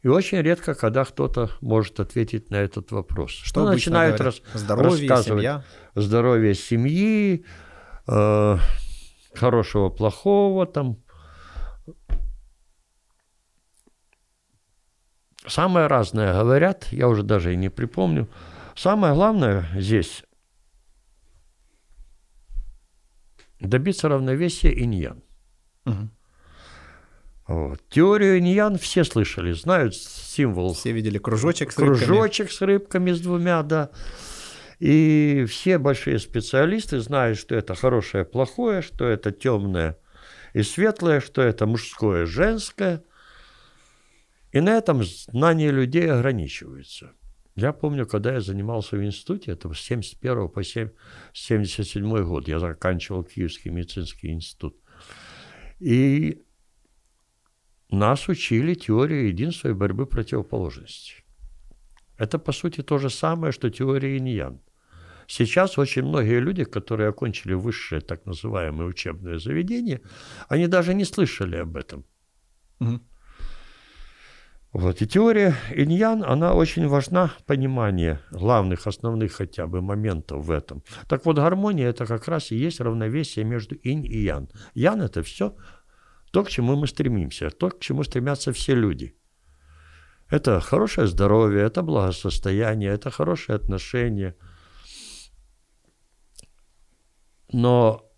[0.03, 3.31] И очень редко, когда кто-то может ответить на этот вопрос.
[3.31, 5.65] Что ну, начинают рас, здоровье, рассказывать семья?
[5.95, 7.45] здоровье семьи,
[8.09, 8.57] э,
[9.33, 10.99] хорошего, плохого там.
[15.47, 18.29] Самое разное говорят, я уже даже и не припомню.
[18.75, 20.25] Самое главное здесь
[23.61, 25.23] добиться равновесия иньян.
[25.85, 26.09] Угу.
[27.53, 27.83] Вот.
[27.91, 30.73] Теорию иньян все слышали, знают символ.
[30.73, 32.17] Все видели кружочек с кружочек рыбками.
[32.17, 33.91] Кружочек с рыбками с двумя, да.
[34.79, 39.99] И все большие специалисты знают, что это хорошее, плохое, что это темное
[40.55, 43.05] и светлое, что это мужское, женское.
[44.51, 47.12] И на этом знания людей ограничиваются.
[47.55, 53.25] Я помню, когда я занимался в институте, это с 71 по 77 год, я заканчивал
[53.25, 54.75] Киевский медицинский институт.
[55.81, 56.41] И
[57.92, 61.24] нас учили теории единства и борьбы противоположностей.
[62.18, 64.61] Это, по сути, то же самое, что теория иньян.
[65.26, 70.00] Сейчас очень многие люди, которые окончили высшее так называемое учебное заведение,
[70.48, 72.05] они даже не слышали об этом.
[72.81, 73.00] Угу.
[74.72, 75.02] Вот.
[75.02, 80.83] И теория иньян, она очень важна, понимание главных, основных хотя бы моментов в этом.
[81.09, 84.48] Так вот, гармония– это как раз и есть равновесие между инь и ян.
[84.74, 85.55] Ян– это все
[86.33, 89.14] то, к чему мы стремимся, то, к чему стремятся все люди.
[90.31, 94.35] Это хорошее здоровье, это благосостояние, это хорошие отношения.
[97.53, 98.11] Но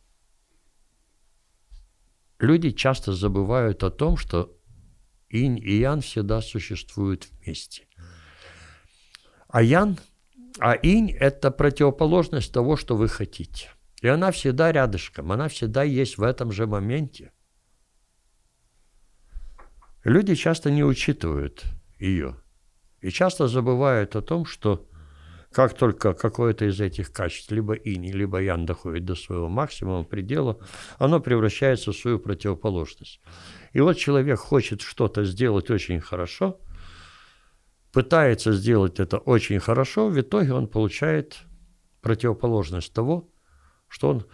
[2.38, 4.57] люди часто забывают о том, что
[5.29, 7.88] инь и ян всегда существуют вместе.
[9.48, 9.98] А ян,
[10.61, 13.70] а инь– это противоположность того, что вы хотите.
[14.03, 17.33] И она всегда рядышком, она всегда есть в этом же моменте.
[20.04, 21.64] Люди часто не учитывают
[21.98, 22.36] ее
[23.00, 24.86] и часто забывают о том, что
[25.54, 30.58] Как только какое-то из этих качеств, либо инь, либо ян доходит до своего максимума, предела,
[30.98, 33.20] оно превращается в свою противоположность.
[33.72, 36.60] И вот человек хочет что-то сделать очень хорошо,
[37.92, 41.38] пытается сделать это очень хорошо, в итоге он получает
[42.02, 43.30] противоположность того,
[43.86, 44.26] что он...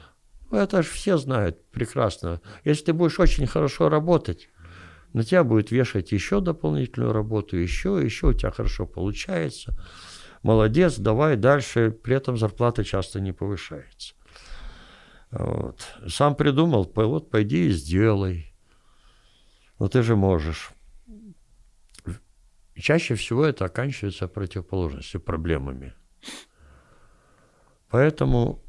[0.51, 2.41] Ну, это же все знают прекрасно.
[2.65, 4.49] Если ты будешь очень хорошо работать,
[5.13, 9.79] на тебя будет вешать еще дополнительную работу, еще, еще у тебя хорошо получается–
[10.43, 14.15] молодец, давай дальше, при этом зарплата часто не повышается.
[15.31, 15.81] Вот.
[16.09, 18.55] Сам придумал, вот пойди и сделай.
[19.79, 20.71] Но ты же можешь.
[22.75, 25.95] чаще всего это оканчивается противоположностью, проблемами.
[27.89, 28.63] Поэтому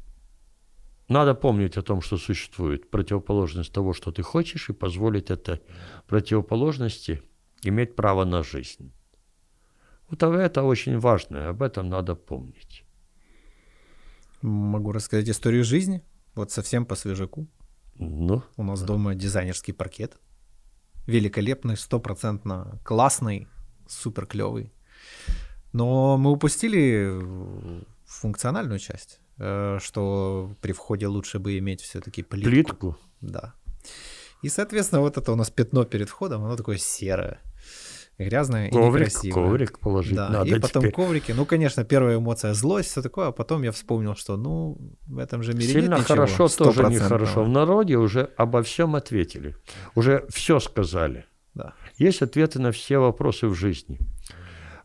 [1.12, 5.60] надо помнить о том, что существует противоположность того, что ты хочешь, и позволить этой
[6.06, 7.22] противоположности
[7.62, 8.92] иметь право на жизнь.
[10.08, 12.84] Вот это очень важно, об этом надо помнить.
[14.42, 16.02] Могу рассказать историю жизни,
[16.34, 17.46] вот совсем по свежаку.
[17.94, 18.42] Ну?
[18.56, 20.18] У нас дома дизайнерский паркет.
[21.06, 23.48] Великолепный, стопроцентно классный,
[23.88, 24.72] супер клевый.
[25.72, 29.21] Но мы упустили функциональную часть,
[29.80, 32.50] что при входе лучше бы иметь все-таки плитку.
[32.50, 32.98] Плитку?
[33.20, 33.54] Да.
[34.42, 37.40] И, соответственно, вот это у нас пятно перед входом, оно такое серое
[38.18, 39.44] грязное коврик, и некрасивое.
[39.44, 40.94] Коврик положить да, надо и потом теперь.
[40.94, 41.32] коврики.
[41.32, 45.42] Ну, конечно, первая эмоция злость, все такое, а потом я вспомнил, что, ну, в этом
[45.42, 47.44] же мире Сильно нет хорошо ничего тоже нехорошо.
[47.44, 49.56] В народе уже обо всем ответили.
[49.94, 51.26] Уже все сказали.
[51.54, 51.74] Да.
[51.96, 53.98] Есть ответы на все вопросы в жизни.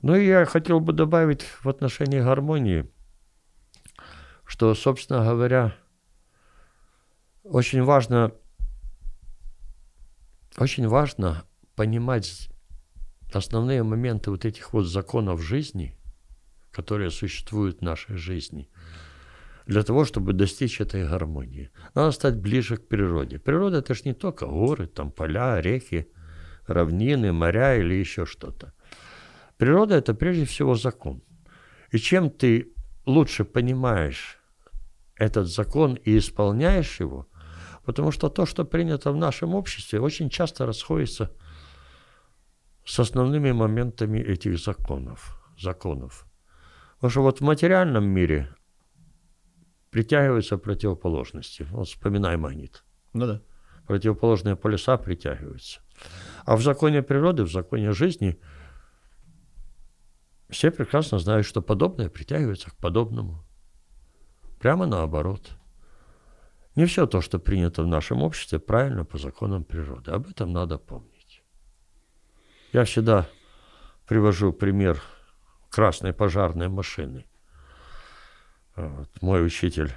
[0.02, 2.90] Ну и я хотел бы добавить в отношении гармонии,
[4.48, 5.76] что, собственно говоря,
[7.44, 8.34] очень важно,
[10.58, 11.44] очень важно
[11.76, 12.50] понимать
[13.34, 15.98] основные моменты вот этих вот законов жизни,
[16.72, 18.70] которые существуют в нашей жизни,
[19.66, 21.70] для того, чтобы достичь этой гармонии.
[21.94, 23.40] Надо стать ближе к природе.
[23.40, 26.08] Природа– это же не только горы, там поля, реки,
[26.68, 28.74] равнины, моря или еще что-то.
[29.58, 31.22] Природа– это прежде всего закон.
[31.92, 32.74] И чем ты
[33.06, 34.37] лучше понимаешь
[35.18, 37.28] этот закон и исполняешь его,
[37.86, 41.32] потому что то, что принято в нашем обществе, очень часто расходится–
[42.88, 45.38] с основными моментами этих законов.
[45.60, 46.26] законов.
[46.96, 48.56] Потому что вот в материальном мире
[49.90, 51.68] притягиваются противоположности.
[51.72, 52.86] Вот вспоминай магнит.
[53.14, 53.42] Ну да.
[53.88, 55.82] Противоположные полюса притягиваются.
[56.46, 58.40] А в законе природы, в законе жизни
[60.50, 63.46] все прекрасно знают, что подобное притягивается к подобному.
[64.60, 65.52] Прямо наоборот.
[66.76, 70.12] Не все то, что принято в нашем обществе, правильно по законам природы.
[70.12, 71.44] Об этом надо помнить.
[72.72, 73.28] Я всегда
[74.08, 75.02] привожу пример
[75.70, 77.26] красной пожарной машины.
[78.76, 79.92] Вот, мой учитель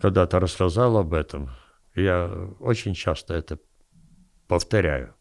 [0.00, 1.50] когда-то рассказал об этом.
[1.94, 2.26] Я
[2.60, 3.58] очень часто это
[4.48, 5.14] повторяю.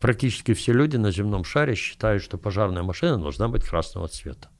[0.00, 4.50] Практически все люди на земном шаре считают, что пожарная машина должна быть красного цвета.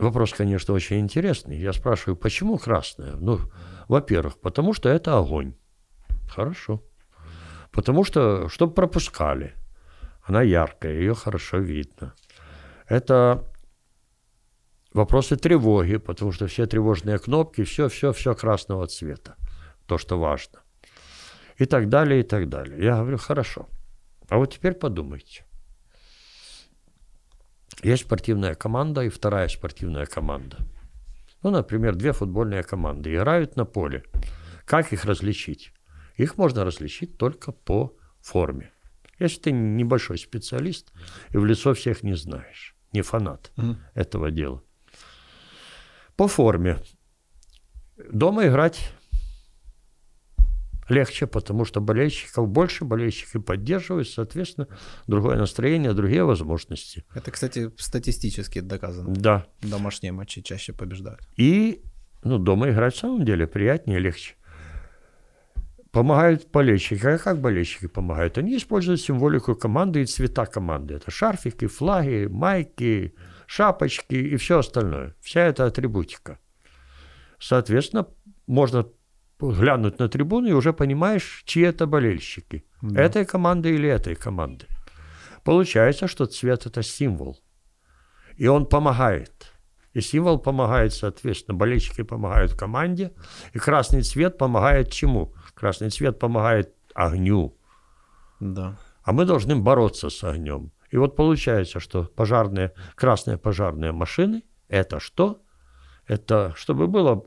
[0.00, 1.58] Вопрос, конечно, очень интересный.
[1.58, 3.16] Я спрашиваю, почему красная?
[3.16, 3.38] Ну,
[3.86, 5.54] во-первых, потому что это огонь.
[6.28, 6.82] Хорошо.
[7.70, 9.54] Потому что, чтобы пропускали.
[10.22, 12.14] Она яркая, ее хорошо видно.
[12.88, 13.44] Это
[14.94, 19.36] вопросы тревоги, потому что все тревожные кнопки, все, все, все красного цвета.
[19.86, 20.60] То, что важно.
[21.58, 22.82] И так далее, и так далее.
[22.82, 23.68] Я говорю, хорошо.
[24.30, 25.44] А вот теперь подумайте.
[27.82, 30.58] Есть спортивная команда и вторая спортивная команда.
[31.42, 34.04] Ну, например, две футбольные команды играют на поле.
[34.66, 35.72] Как их различить?
[36.16, 38.72] Их можно различить только по форме.
[39.18, 40.92] Если ты небольшой специалист
[41.30, 44.62] и в лицо всех не знаешь, не фанат mm этого дела.
[46.16, 46.78] По форме.
[47.96, 48.92] Дома играть
[50.90, 54.68] легче, потому что болельщиков больше, болельщики поддерживают, соответственно,
[55.06, 57.04] другое настроение, другие возможности.
[57.14, 59.14] Это, кстати, статистически доказано.
[59.14, 59.46] Да.
[59.62, 61.20] Домашние матчи чаще побеждают.
[61.36, 61.82] И
[62.22, 64.34] ну, дома играть в самом деле приятнее, легче.
[65.90, 67.04] Помогают болельщики.
[67.04, 68.38] А как болельщики помогают?
[68.38, 70.94] Они используют символику команды и цвета команды.
[70.94, 73.14] Это шарфики, флаги, майки,
[73.46, 75.16] шапочки и все остальное.
[75.20, 76.38] Вся эта атрибутика.
[77.40, 78.06] Соответственно,
[78.46, 78.86] можно
[79.40, 82.64] глянуть на трибуну и уже понимаешь, чьи это болельщики.
[82.82, 83.02] Да.
[83.02, 84.66] Этой команды или этой команды.
[85.44, 87.38] Получается, что цвет это символ.
[88.36, 89.52] И он помогает.
[89.92, 93.12] И символ помогает, соответственно, болельщики помогают команде.
[93.54, 95.34] И красный цвет помогает чему?
[95.54, 97.56] Красный цвет помогает огню.
[98.40, 98.78] Да.
[99.02, 100.70] А мы должны бороться с огнем.
[100.90, 105.42] И вот получается, что пожарные, красные пожарные машины– это что?
[106.06, 107.24] Это чтобы было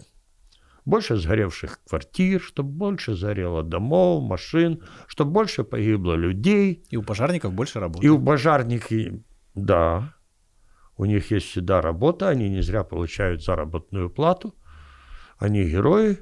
[0.86, 6.84] больше сгоревших квартир, чтобы больше сгорело домов, машин, чтобы больше погибло людей.
[6.90, 8.06] И у пожарников больше работы.
[8.06, 8.92] И у пожарников,
[9.56, 10.14] да,
[10.98, 14.56] у них есть всегда работа, они не зря получают заработную плату,
[15.38, 16.20] они герои.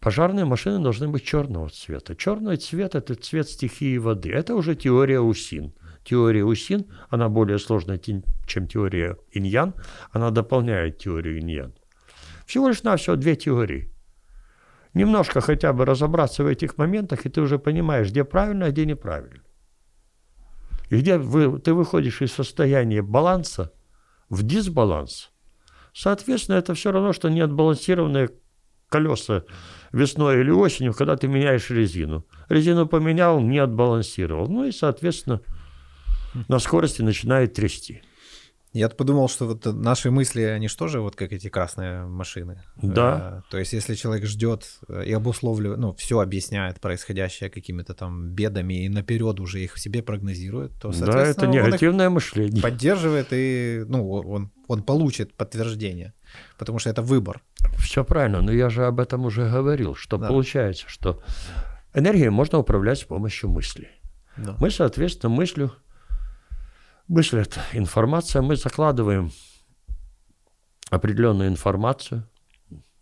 [0.00, 2.16] Пожарные машины должны быть черного цвета.
[2.16, 4.32] Черный цвет– это цвет стихии воды.
[4.32, 5.72] Это уже теория УСИН.
[6.04, 9.74] Теория УСИН, она более сложная, чем теория иньян,
[10.10, 11.74] она дополняет теорию иньян.
[12.46, 13.92] Всего лишь навсего две теории.
[14.94, 18.84] Немножко хотя бы разобраться в этих моментах, и ты уже понимаешь, где правильно, а где
[18.84, 19.42] неправильно.
[20.90, 23.72] И где вы, ты выходишь из состояния баланса
[24.28, 25.30] в дисбаланс.
[25.94, 28.30] Соответственно, это все равно, что неотбалансированные
[28.88, 29.44] колеса
[29.92, 32.26] весной или осенью, когда ты меняешь резину.
[32.48, 34.48] Резину поменял, не отбалансировал.
[34.48, 35.40] Ну и, соответственно,
[36.48, 38.02] на скорости начинает трясти.
[38.72, 42.62] Я подумал, что вот наши мысли, они же тоже вот как эти красные машины.
[42.80, 43.42] Да.
[43.46, 48.30] Э, то есть если человек ждет э, и обусловливает, ну, все объясняет происходящее какими-то там
[48.30, 52.62] бедами и наперед уже их в себе прогнозирует, то, Да, это негативное мышление.
[52.62, 56.14] Поддерживает и, ну, он, он получит подтверждение,
[56.56, 57.42] потому что это выбор.
[57.76, 60.28] Все правильно, но я же об этом уже говорил, что да.
[60.28, 61.22] получается, что
[61.92, 63.90] энергией можно управлять с помощью мысли.
[64.38, 64.56] Да.
[64.58, 65.72] Мы, соответственно, мыслью
[67.14, 68.40] Это информация.
[68.40, 69.32] Мы закладываем
[70.88, 72.26] определенную информацию,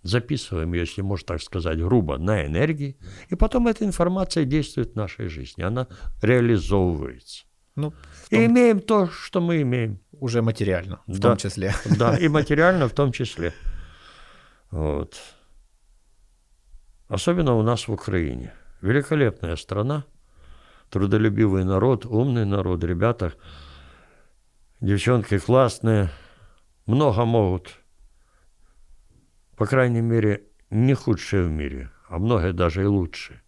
[0.03, 2.97] записываем ее, если можно так сказать, грубо, на энергии,
[3.29, 5.87] и потом эта информация действует в нашей жизни, она
[6.23, 7.45] реализовывается.
[7.77, 8.41] Ну, том...
[8.41, 10.01] И имеем то, что мы имеем.
[10.13, 11.73] Уже материально, в да, том числе.
[11.99, 13.53] Да, и материально в том числе.
[14.71, 15.17] Вот.
[17.09, 18.53] Особенно у нас в Украине.
[18.83, 20.05] Великолепная страна,
[20.91, 23.35] трудолюбивый народ, умный народ, ребята–
[24.81, 26.11] Девчонки классные,
[26.87, 27.79] много могут.
[29.57, 33.43] По крайней мере, не худшие в мире, а многие даже и лучше.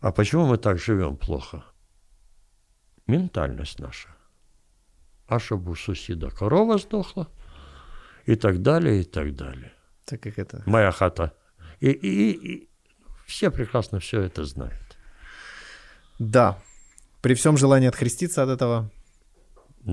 [0.00, 1.64] А почему мы так живем плохо?
[3.06, 4.08] Ментальность наша.
[5.26, 7.28] А чтобы у соседа корова сдохла,
[8.26, 9.72] и так далее, и так далее.
[10.04, 10.62] Так как это?
[10.66, 11.32] Моя хата.
[11.80, 12.70] И, и, и
[13.26, 14.98] все прекрасно все это знают.
[16.18, 16.58] Да.
[17.22, 18.90] При всем желании отхреститься от этого,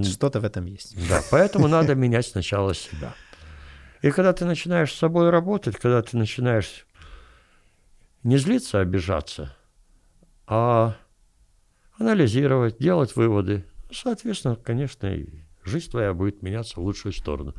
[0.03, 0.95] что-то в этом есть.
[1.07, 3.13] Да, поэтому надо менять сначала себя.
[4.01, 6.85] И когда ты начинаешь с собой работать, когда ты начинаешь
[8.23, 9.55] не злиться, а обижаться,
[10.47, 10.95] а
[11.97, 15.27] анализировать, делать выводы, соответственно, конечно, и
[15.63, 17.53] жизнь твоя будет меняться в лучшую сторону.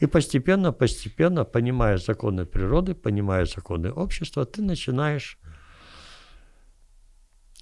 [0.00, 5.38] И постепенно, постепенно, понимая законы природы, понимая законы общества, ты начинаешь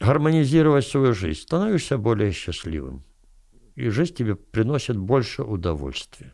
[0.00, 3.04] гармонизировать свою жизнь, становишься более счастливым
[3.74, 6.32] и жизнь тебе приносит больше удовольствия.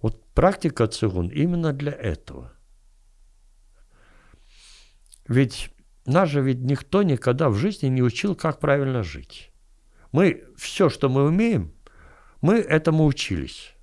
[0.00, 2.52] Вот практика цигун именно для этого.
[5.26, 5.70] Ведь
[6.06, 9.52] нас же ведь никто никогда в жизни не учил, как правильно жить.
[10.12, 11.74] Мы все, что мы умеем,
[12.40, 13.74] мы этому учились.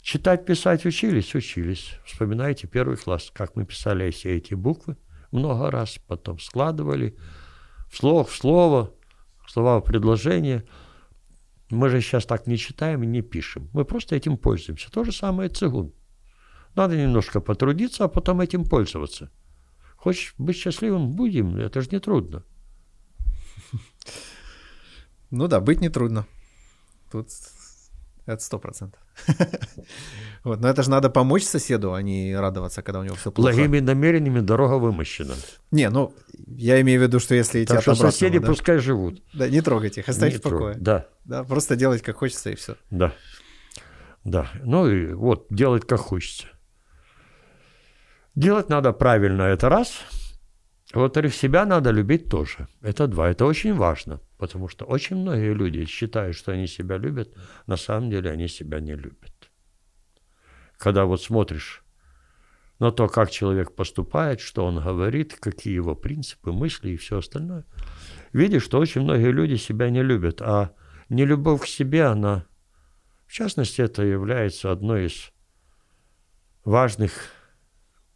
[0.00, 1.98] Читать, писать учились, учились.
[2.04, 4.96] Вспоминайте первый класс, как мы писали все эти буквы
[5.32, 7.16] много раз, потом складывали
[7.90, 8.94] в слово, в слово,
[9.46, 10.64] слова предложения.
[11.70, 13.68] Мы же сейчас так не читаем и не пишем.
[13.72, 14.90] Мы просто этим пользуемся.
[14.90, 15.92] То же самое цигун.
[16.74, 19.30] Надо немножко потрудиться, а потом этим пользоваться.
[19.96, 21.12] Хочешь быть счастливым?
[21.12, 21.56] Будем.
[21.56, 22.44] Это же не трудно.
[25.30, 26.26] Ну да, быть не трудно.
[27.10, 27.30] Тут
[28.26, 29.00] это сто процентов.
[30.44, 33.52] Вот, но это же надо помочь соседу, а не радоваться, когда у него все плохо.
[33.52, 35.34] Благими намерениями дорога вымощена.
[35.72, 36.14] Не, ну,
[36.46, 38.46] я имею в виду, что если идти Так что соседи да?
[38.46, 39.20] пускай живут.
[39.34, 40.76] Да, не трогайте их, оставьте в покое.
[40.78, 41.08] Да.
[41.24, 42.76] Да, просто делать как хочется и все.
[42.90, 43.12] Да.
[44.22, 44.48] Да.
[44.62, 46.46] Ну и вот, делать как хочется.
[48.36, 49.98] Делать надо правильно, это раз.
[50.94, 52.68] Во-вторых, себя надо любить тоже.
[52.82, 53.28] Это два.
[53.30, 54.20] Это очень важно.
[54.38, 57.34] Потому что очень многие люди считают, что они себя любят,
[57.66, 59.50] на самом деле они себя не любят.
[60.76, 61.82] Когда вот смотришь
[62.78, 67.64] на то, как человек поступает, что он говорит, какие его принципы, мысли и все остальное,
[68.32, 70.74] видишь, что очень многие люди себя не любят, а
[71.08, 72.46] нелюбовь к себе, она,
[73.26, 75.32] в частности, это является одной из
[76.64, 77.12] важных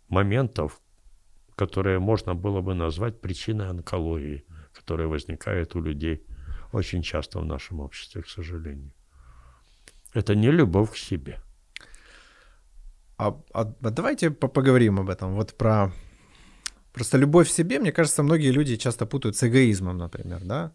[0.09, 0.83] моментов,
[1.57, 4.45] которые можно было бы назвать причиной онкологии–
[4.81, 6.23] которая возникает у людей
[6.73, 8.93] очень часто в нашем обществе, к сожалению.
[10.15, 11.41] Это не любовь к себе.
[13.17, 15.93] А, а, а давайте поговорим об этом, вот про
[16.93, 20.73] Просто любовь в себе, мне кажется, многие люди часто путают с эгоизмом, например, да?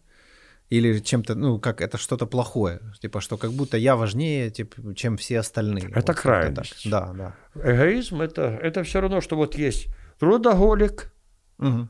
[0.70, 2.80] Или чем-то, ну, как это что-то плохое.
[3.00, 5.90] Типа, что как будто я важнее, типа, чем все остальные.
[5.94, 6.90] Это вот крайность.
[6.90, 7.36] Да, да.
[7.54, 9.88] Эгоизм это, это все равно, что вот есть
[10.18, 11.12] трудоголик,
[11.58, 11.88] угу.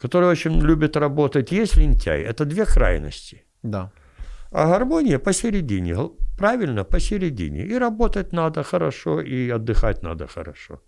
[0.00, 2.22] Который очень любит работать, есть лентяй.
[2.22, 3.44] Это две крайности.
[3.62, 3.92] Да.
[4.50, 5.96] А гармония посередине.
[6.38, 7.66] Правильно, посередине.
[7.66, 10.80] И работать надо хорошо, и отдыхать надо хорошо.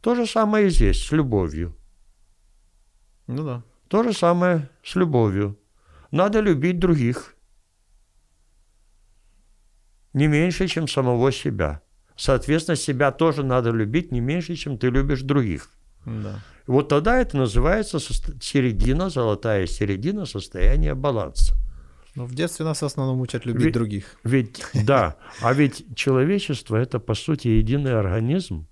[0.00, 1.76] То же самое и здесь, с любовью.
[3.28, 3.62] Ну да.
[3.88, 5.56] То же самое с любовью.
[6.10, 7.36] Надо любить других.
[10.12, 11.80] Не меньше, чем самого себя.
[12.16, 15.70] Соответственно, себя тоже надо любить не меньше, чем ты любишь других.
[16.06, 16.40] Да.
[16.66, 21.54] Вот тогда это называется середина, золотая середина состояния баланса.
[22.14, 24.16] Но в детстве нас в основном учат любить ведь, других.
[24.22, 28.68] Ведь, да, а ведь человечество– это, по сути, единый организм.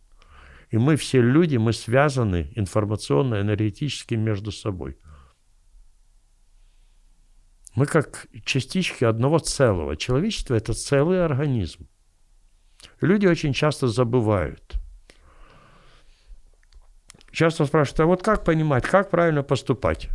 [0.71, 4.97] И мы все люди, мы связаны информационно-энергетически между собой.
[7.75, 9.97] Мы как частички одного целого.
[9.97, 11.89] Человечество– это целый организм.
[13.01, 14.82] Люди очень часто забывают.
[17.33, 20.11] Часто спрашивают, а вот как понимать, как правильно поступать?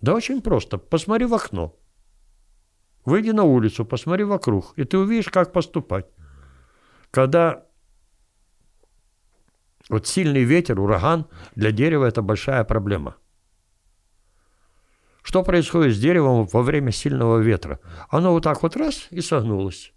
[0.00, 0.76] Да очень просто.
[0.76, 1.78] Посмотри в окно.
[3.04, 6.06] Выйди на улицу, посмотри вокруг, и ты увидишь, как поступать.
[7.12, 7.64] Когда
[9.88, 13.16] вот сильный ветер, ураган, для дерева это большая проблема.
[15.22, 17.78] Что происходит с деревом во время сильного ветра?
[18.08, 19.92] Оно вот так вот раз и согнулось.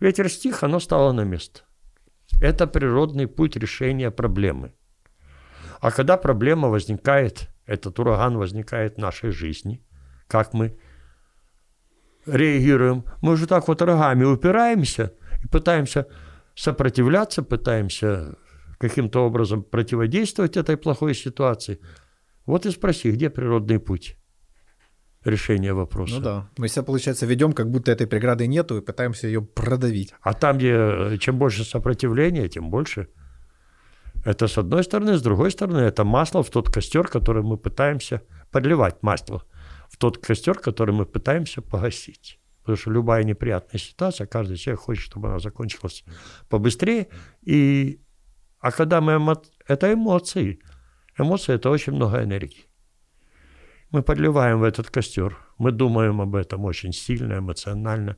[0.00, 1.60] Ветер стих, оно стало на место.
[2.40, 4.74] Это природный путь решения проблемы.
[5.82, 9.84] А когда проблема возникает, этот ураган возникает в нашей жизни,
[10.28, 10.78] как мы
[12.24, 13.04] реагируем.
[13.20, 15.12] Мы же так вот рогами упираемся
[15.42, 16.06] и пытаемся
[16.54, 18.36] сопротивляться, пытаемся
[18.78, 21.80] каким-то образом противодействовать этой плохой ситуации.
[22.46, 24.16] Вот и спроси, где природный путь
[25.24, 26.14] решения вопроса.
[26.14, 26.50] Ну да.
[26.58, 30.14] Мы себя, получается, ведем, как будто этой преграды нету, и пытаемся ее продавить.
[30.20, 33.08] А там, где чем больше сопротивления, тем больше.
[34.24, 38.22] Это с одной стороны, с другой стороны, это масло в тот костер, который мы пытаемся
[38.50, 39.42] подливать масло
[39.88, 42.38] в тот костер, который мы пытаемся погасить.
[42.60, 46.04] Потому что любая неприятная ситуация, каждый человек хочет, чтобы она закончилась
[46.48, 47.08] побыстрее.
[47.42, 48.00] И,
[48.60, 49.14] а когда мы...
[49.14, 49.42] Эмо...
[49.66, 50.60] Это эмоции.
[51.18, 52.66] Эмоции– это очень много энергии.
[53.90, 58.16] Мы подливаем в этот костер, мы думаем об этом очень сильно, эмоционально.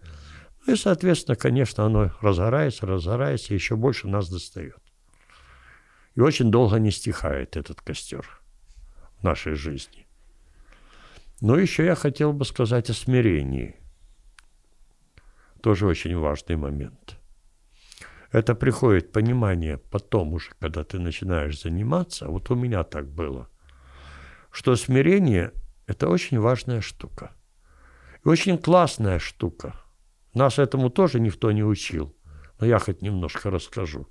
[0.66, 4.83] Ну и, соответственно, конечно, оно разгорается, разгорается, и еще больше нас достает.
[6.14, 8.24] И очень долго не стихает этот костер
[9.18, 10.06] в нашей жизни.
[11.40, 13.76] Но еще я хотел бы сказать о смирении.
[15.60, 17.18] Тоже очень важный момент.
[18.30, 22.28] Это приходит понимание потом уже, когда ты начинаешь заниматься.
[22.28, 23.48] Вот у меня так было.
[24.50, 25.52] Что смирение–
[25.86, 27.32] это очень важная штука.
[28.24, 29.74] И очень классная штука.
[30.34, 32.16] Нас этому тоже никто не учил.
[32.58, 34.08] Но я хоть немножко расскажу.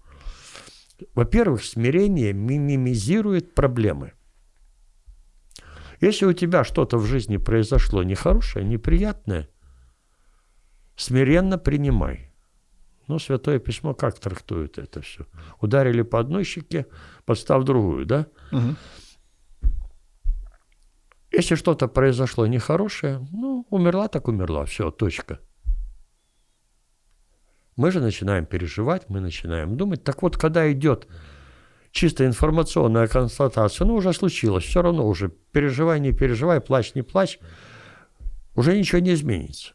[1.16, 4.14] Во-первых, смирение минимизирует проблемы–
[6.04, 9.48] если у тебя что-то в жизни произошло нехорошее, неприятное,
[10.98, 12.30] смиренно принимай.
[13.08, 15.26] Ну, Святое Письмо как трактует это все?
[15.62, 16.88] Ударили по одной щеке,
[17.24, 18.28] подстав другую, да?
[18.52, 18.76] Угу.
[21.32, 25.39] Если что-то произошло нехорошее, ну, умерла так умерла, все, точка.
[27.76, 30.03] Мы же начинаем переживать, мы начинаем думать.
[30.03, 31.07] Так вот, когда идет
[31.91, 37.39] чисто информационная констатация, ну, уже случилось, все равно уже переживай, не переживай, плачь, не плачь,
[38.55, 39.74] уже ничего не изменится.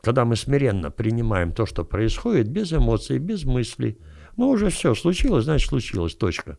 [0.00, 3.98] Когда мы смиренно принимаем то, что происходит, без эмоций, без мыслей,
[4.36, 6.58] ну, уже все, случилось, значит, случилось, точка.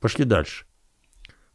[0.00, 0.66] Пошли дальше.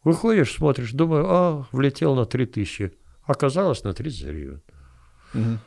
[0.03, 4.61] Выходишь, смотришь, думаю, а, влетел на 3000, оказалось на 30 гривен.
[5.33, 5.59] Угу.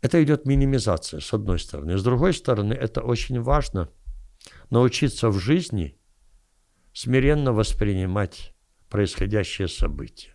[0.00, 1.98] Это идет минимизация, с одной стороны.
[1.98, 3.90] С другой стороны, это очень важно
[4.70, 5.98] научиться в жизни
[6.92, 8.54] смиренно воспринимать
[8.88, 10.34] происходящее событие.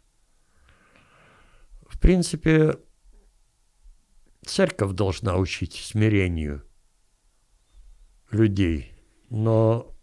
[1.87, 2.77] В принципе,
[4.45, 6.63] церковь должна учить смирению
[8.29, 8.93] людей,
[9.29, 9.95] но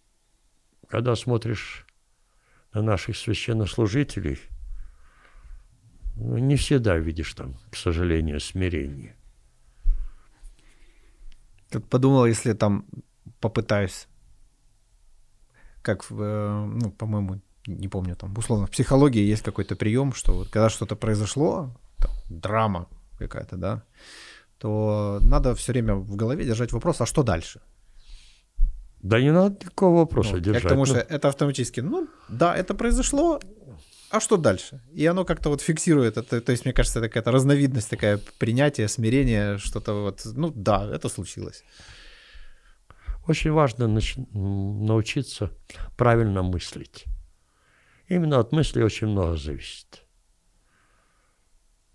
[0.89, 1.87] когда смотришь
[2.73, 4.39] на наших священнослужителей,
[6.17, 9.18] ну, не всегда видишь там, к сожалению, смирение.
[11.71, 12.85] Тут подумал, если там
[13.41, 14.09] попытаюсь
[15.83, 20.49] как, э, ну, по-моему, не помню, там, условно, в психологии есть какой-то прием, что вот
[20.49, 22.89] когда что-то произошло, там, драма
[23.19, 23.83] какая-то, да,
[24.59, 27.61] то надо все время в голове держать вопрос, а что дальше?
[29.03, 30.63] Да не надо никакого вопроса Ну, держать.
[30.63, 33.41] Я к тому, Ну, что это автоматически, ну, да, это произошло,
[34.11, 34.81] а что дальше?
[34.93, 38.89] И оно как-то вот фиксирует это, то есть, мне кажется, это какая-то разновидность такая принятие,
[38.89, 41.65] смирение, что-то вот, ну, да, это случилось.
[43.27, 45.51] Очень важно научиться
[45.97, 47.05] правильно мыслить.
[48.09, 50.03] Именно от мысли очень много зависит.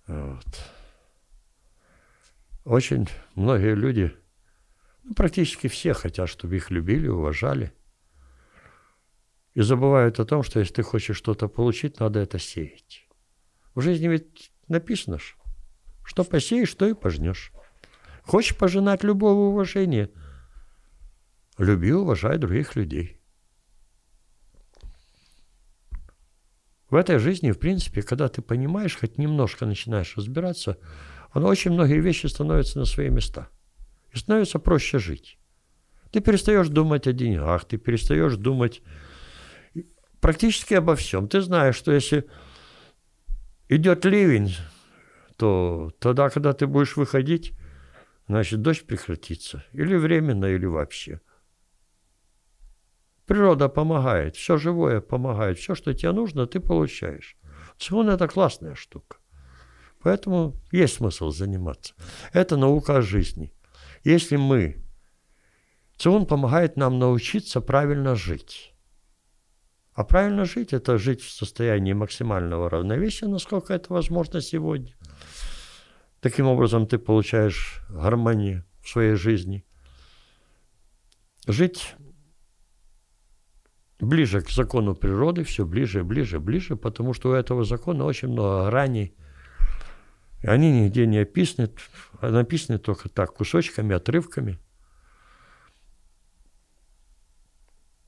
[0.05, 0.45] Вот.
[2.65, 4.15] Очень многие люди,
[5.03, 7.73] ну, практически все хотят, чтобы их любили, уважали.
[9.53, 13.07] И забывают о том, что если ты хочешь что-то получить, надо это сеять.
[13.75, 15.19] В жизни ведь написано,
[16.03, 17.51] что посеешь, то и пожнешь.
[18.23, 20.09] Хочешь пожинать любого уважения–
[21.57, 23.19] Люби и уважай других людей.
[26.89, 30.79] В этой жизни, в принципе, когда ты понимаешь, хоть немножко начинаешь разбираться,
[31.31, 33.49] оно очень многие вещи становятся на свои места.
[34.11, 35.37] И становится проще жить.
[36.11, 38.81] Ты перестаешь думать о деньгах, ты перестаешь думать
[40.23, 41.27] практически обо всем.
[41.27, 42.25] Ты знаешь, что если
[43.67, 44.55] идет ливень,
[45.37, 47.53] то тогда, когда ты будешь выходить,
[48.29, 49.65] значит, дождь прекратится.
[49.73, 51.19] Или временно, или вообще.
[53.25, 57.35] Природа помогает, все живое помогает, все, что тебе нужно, ты получаешь.
[57.77, 59.17] Цион– это классная штука.
[60.01, 61.95] Поэтому есть смысл заниматься.
[62.31, 63.53] Это наука о жизни.
[64.05, 64.85] Если мы...
[65.97, 68.72] Цион помогает нам научиться правильно жить.
[69.93, 74.95] А правильно жить– это жить в состоянии максимального равновесия, насколько это возможно сегодня.
[76.19, 79.65] Таким образом, ты получаешь гармонию в своей жизни.
[81.45, 81.95] Жить
[83.99, 88.69] ближе к закону природы, все ближе, ближе, ближе, потому что у этого закона очень много
[88.69, 89.15] граней.
[90.41, 91.69] И они нигде не описаны,
[92.21, 94.59] написаны только так, кусочками, отрывками.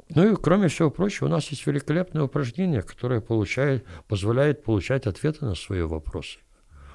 [0.10, 5.46] Ну и, кроме всего прочего, у нас есть великолепное упражнение, которое получает, позволяет получать ответы
[5.46, 6.40] на свои вопросы.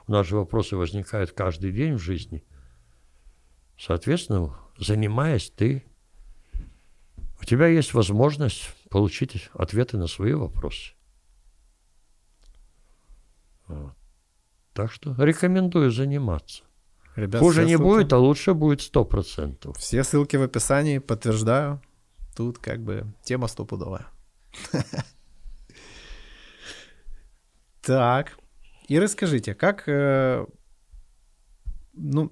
[0.06, 2.44] У нас же вопросы возникают каждый день в жизни.
[3.78, 5.84] Соответственно, занимаясь, ты
[7.40, 10.92] у тебя есть возможность получить ответы на свои вопросы.
[13.66, 13.94] Вот.
[14.72, 16.64] Так что рекомендую заниматься.
[17.16, 19.76] Ребят, Хуже не ссылки- будет, а лучше будет сто процентов.
[19.78, 21.80] Все ссылки в описании, подтверждаю.
[22.36, 24.06] Тут как бы тема стопудовая.
[27.82, 28.36] Так.
[28.88, 29.88] И расскажите, как...
[29.88, 30.44] э,
[31.94, 32.30] Ну,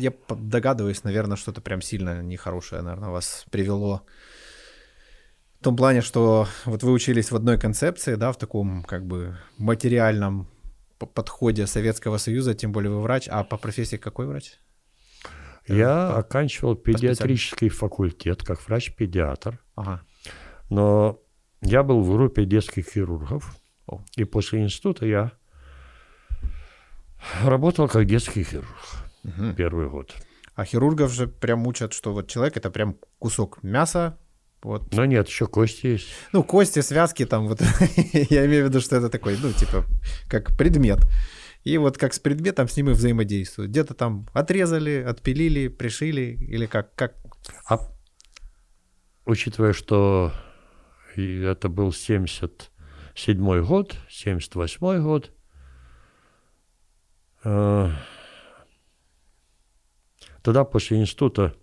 [0.00, 4.02] я догадываюсь, наверное, что-то прям сильно нехорошее, наверное, вас привело
[5.60, 9.36] в том плане, что вот вы учились в одной концепции, да, в таком как бы
[9.58, 10.46] материальном
[10.98, 14.58] подходе Советского Союза, тем более вы врач, а по профессии какой врач?
[15.76, 20.02] Я по- оканчивал педиатрический факультет как врач-педиатр, Ага.
[20.68, 21.18] но
[21.62, 23.56] я был в группе детских хирургов,
[23.86, 24.00] О.
[24.16, 25.32] и после института я
[27.44, 28.66] работал как детский хирург
[29.22, 29.54] Мгм.
[29.54, 30.14] первый год.
[30.54, 34.18] А хирургов же прям учат, что вот человек это прям кусок мяса,
[34.62, 34.92] вот.
[34.94, 36.08] Но нет, еще кости есть.
[36.32, 37.60] Ну, кости, связки там вот.
[38.30, 39.84] Я имею в виду, что это такой, ну, типа,
[40.28, 41.00] как предмет.
[41.62, 43.70] И вот как с предметом с ним и взаимодействуют.
[43.70, 47.16] Где-то там отрезали, отпилили, пришили, или как, как...
[47.68, 47.78] А
[49.26, 50.32] учитывая, что
[51.16, 55.32] это был 77 год, 78 год,
[57.44, 57.90] э,
[60.42, 61.54] тогда после института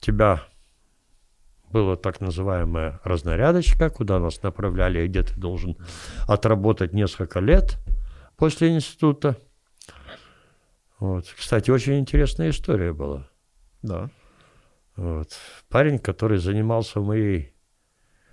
[0.00, 0.42] тебя
[1.72, 5.76] была так называемая разнарядочка, куда нас направляли, и где ты должен
[6.26, 7.78] отработать несколько лет
[8.36, 9.36] после института.
[10.98, 11.26] Вот.
[11.36, 13.28] Кстати, очень интересная история была.
[13.82, 14.10] Да.
[14.96, 15.36] Вот.
[15.68, 17.54] Парень, который занимался в моей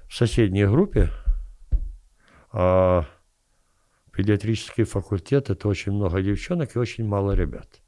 [0.09, 1.09] соседней группе,
[2.51, 3.05] а
[4.13, 7.81] педиатрический факультет это очень много девчонок и очень мало ребят.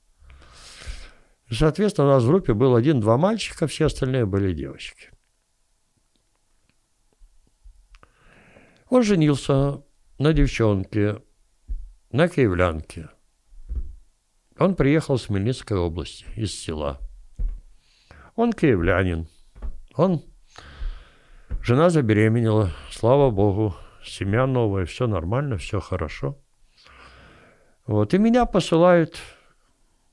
[1.48, 5.12] И, соответственно, у нас в группе был один-два мальчика, все остальные были девочки.
[8.90, 9.84] Он женился
[10.18, 11.22] на девчонке,
[12.16, 13.10] на киевлянке.
[14.58, 17.02] Он приехал с Хмельницкой области, из села.
[18.36, 19.28] Он киевлянин.
[19.96, 20.24] Он...
[21.62, 26.40] Жена забеременела, слава богу, семья новая, все нормально, все хорошо.
[27.86, 28.14] Вот.
[28.14, 29.18] И меня посылают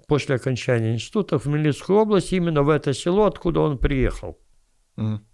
[0.09, 4.41] после окончания института в Хмельницкую область, именно в это село, откуда он приехал.
[4.97, 5.25] Мгм.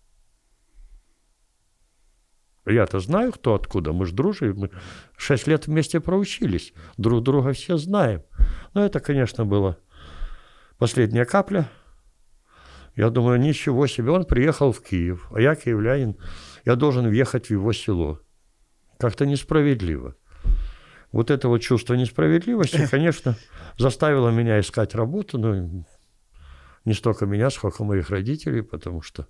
[2.69, 4.71] Я-то знаю, кто откуда, мы же дружим, мы
[5.17, 8.23] шесть лет вместе проучились, друг друга все знаем.
[8.75, 9.79] Но это, конечно, была
[10.79, 11.69] последняя капля.
[12.95, 16.17] Я думаю, ничего себе, он приехал в Киев, а я киевлянин,
[16.65, 18.21] я должен въехать в его село.
[18.99, 20.17] Как-то несправедливо.
[21.13, 23.37] Вот это вот чувство несправедливости, конечно,
[23.79, 25.85] заставило меня искать работу, но
[26.85, 29.27] не столько меня, сколько моих родителей, потому что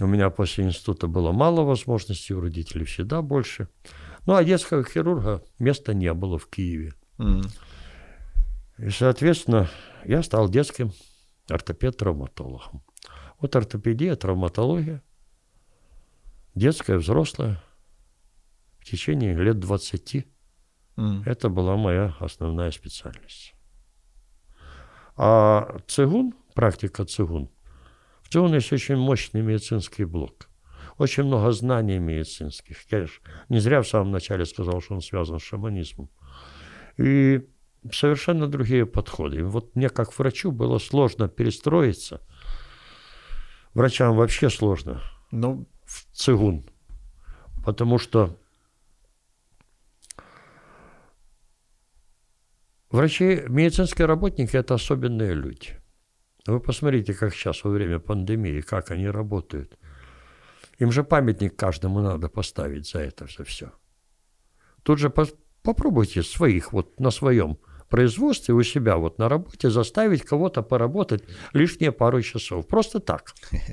[0.00, 3.68] у меня после института было мало возможностей, у родителей всегда больше.
[4.26, 6.94] Ну, а детского хирурга места не было в Киеве.
[7.18, 7.46] Mm.
[8.78, 9.68] И, соответственно,
[10.04, 10.92] я стал детским
[11.50, 12.82] ортопед-травматологом.
[13.40, 15.02] Вот ортопедия, травматология,
[16.54, 17.60] детская, взрослая,
[18.78, 20.26] в течение лет 20.
[20.96, 21.22] Mm.
[21.26, 23.54] Это была моя основная специальность.
[25.16, 27.50] А цигун, практика цигун,
[28.28, 30.50] в цигун есть очень мощный медицинский блок.
[30.98, 32.76] Очень много знаний медицинских.
[32.92, 33.06] Я
[33.48, 36.10] не зря в самом начале сказал, что он связан с шаманизмом.
[36.98, 37.48] И
[37.90, 39.38] совершенно другие подходы.
[39.38, 42.20] И вот мне как врачу было сложно перестроиться.
[43.72, 45.00] Врачам вообще сложно.
[45.30, 46.68] Ну, в цигун.
[47.64, 48.38] Потому что
[52.90, 55.78] Врачи, медицинские работники– это особенные люди.
[56.48, 59.78] Вы посмотрите, как сейчас во время пандемии, как они работают.
[60.78, 63.72] Им же памятник каждому надо поставить за это за все.
[64.82, 65.26] Тут же по
[65.62, 67.58] попробуйте своих вот на своем
[67.90, 72.66] производстве у себя вот на работе заставить кого-то поработать лишние пару часов.
[72.66, 73.34] Просто так.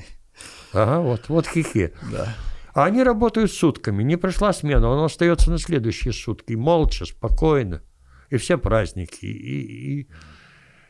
[0.73, 1.93] Ага, вот, вот хихи.
[2.11, 2.35] Да.
[2.73, 4.03] А они работают сутками.
[4.03, 6.55] Не пришла смена, он остается на следующие сутки.
[6.55, 7.81] Молча, спокойно
[8.29, 10.07] и все праздники, и, и,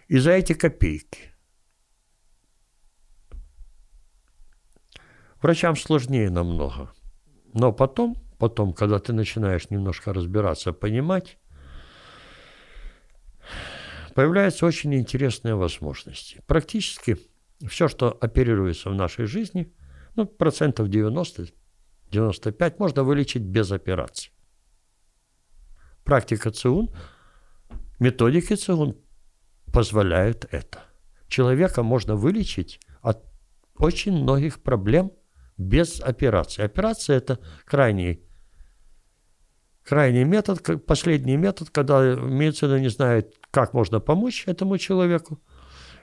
[0.08, 1.35] и за эти копейки.
[5.46, 6.92] Врачам сложнее намного.
[7.54, 11.38] Но потом, потом, когда ты начинаешь немножко разбираться, понимать,
[14.16, 16.42] появляются очень интересные возможности.
[16.48, 17.20] Практически
[17.68, 19.72] все, что оперируется в нашей жизни,
[20.16, 21.50] ну, процентов 90,
[22.10, 24.32] 95 можно вылечить без операции.
[26.04, 26.90] Практика ЦИУН–
[28.00, 28.98] Методики ЦИГУН
[29.72, 30.86] позволяют это.
[31.28, 33.24] Человека можно вылечить от
[33.78, 35.12] очень многих проблем
[35.58, 36.64] без операции.
[36.64, 38.24] Операция– это крайний,
[39.84, 45.42] крайний метод, последний метод, когда медицина не знает, как можно помочь этому человеку,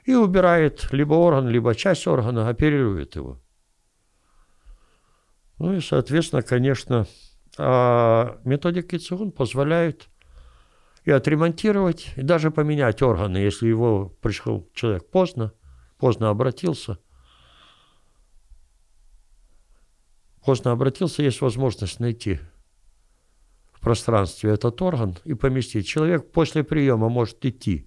[0.05, 3.41] и убирает либо орган, либо часть органа, оперирует его.
[5.59, 7.07] Ну и, соответственно, конечно,
[7.59, 10.09] а методики ЦИГУН позволяют
[11.05, 15.53] и отремонтировать, и даже поменять органы, если его пришел человек поздно,
[15.99, 16.99] поздно обратился.
[20.45, 22.41] Поздно обратился, есть возможность найти
[23.73, 25.87] в пространстве этот орган и поместить.
[25.87, 27.87] Человек после приема может идти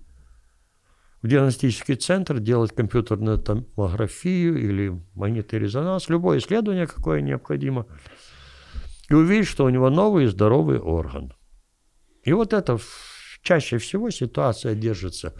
[1.21, 7.87] в диагностический центр, делать компьютерную томографию или магнитный резонанс, любое исследование, какое необходимо,
[9.09, 11.33] и увидеть, что у него новый здоровый орган–
[12.25, 12.79] и вот это
[13.43, 15.33] чаще всего ситуация держится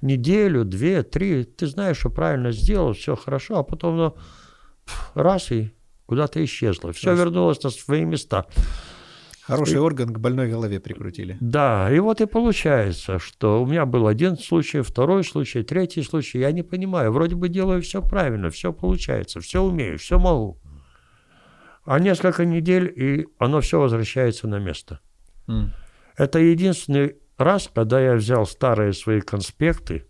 [0.00, 1.44] неделю, две, три.
[1.44, 4.16] Ты знаешь, что правильно сделал, все хорошо, а потом ну,
[5.14, 5.72] раз и
[6.06, 6.92] куда-то исчезло.
[6.92, 7.24] Все Хорошо.
[7.24, 8.46] вернулось на свои места.
[9.42, 11.36] Хороший и, орган к больной голове прикрутили.
[11.40, 16.38] Да, и вот и получается, что у меня был один случай, второй случай, третий случай.
[16.38, 20.60] Я не понимаю, вроде бы делаю все правильно, все получается, все умею, все могу.
[21.84, 25.00] А несколько недель, и оно все возвращается на место.
[25.48, 25.70] Mm.
[26.16, 30.06] Это единственный раз, когда я взял старые свои конспекты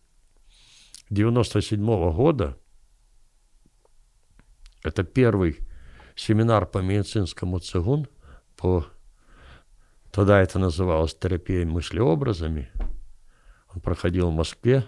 [1.08, 2.58] 97 -го года.
[4.84, 5.58] Это первый
[6.14, 8.08] семинар по медицинскому цигун,
[8.56, 8.86] по
[10.10, 12.70] тогда это называлось терапией мыслеобразами.
[13.74, 14.86] Он проходил в Москве.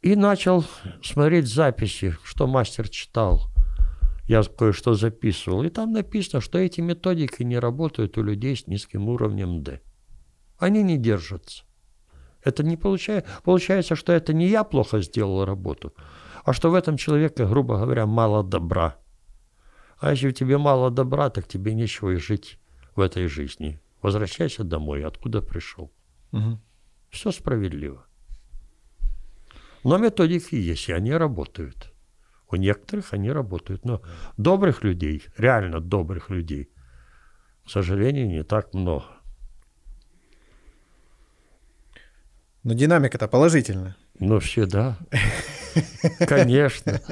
[0.00, 0.64] И начал
[1.02, 3.50] смотреть записи, что мастер читал
[4.30, 9.08] я кое-что записывал, и там написано, что эти методики не работают у людей с низким
[9.08, 9.80] уровнем D.
[10.56, 11.64] Они не держатся.
[12.44, 15.94] Это не получается, получается, что это не я плохо сделал работу,
[16.44, 18.96] а что в этом человеке, грубо говоря, мало добра.
[19.98, 22.58] А если у тебя мало добра, так тебе нечего и жить
[22.96, 23.80] в этой жизни.
[24.02, 25.92] Возвращайся домой, откуда пришел.
[26.32, 26.58] Угу.
[27.10, 28.06] Все справедливо.
[29.84, 31.92] Но методики есть, и они работают.
[32.50, 33.84] У некоторых они работают.
[33.84, 34.02] Но
[34.36, 36.70] добрых людей, реально добрых людей,
[37.64, 39.04] к сожалению, не так много.
[42.62, 43.96] Но динамика-то положительная.
[44.18, 44.98] Ну, все, да.
[46.26, 47.00] Конечно.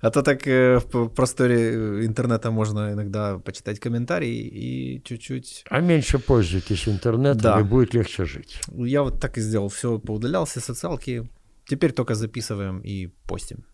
[0.00, 5.64] А то так э, в просторе интернета можно иногда почитать комментарии и чуть-чуть...
[5.68, 7.60] А меньше пользуйтесь интернетом, Да.
[7.60, 8.60] и будет легче жить.
[8.68, 9.68] Я вот так и сделал.
[9.68, 11.28] Все поудалял, все социалки.
[11.66, 13.64] Теперь только записываем и постим.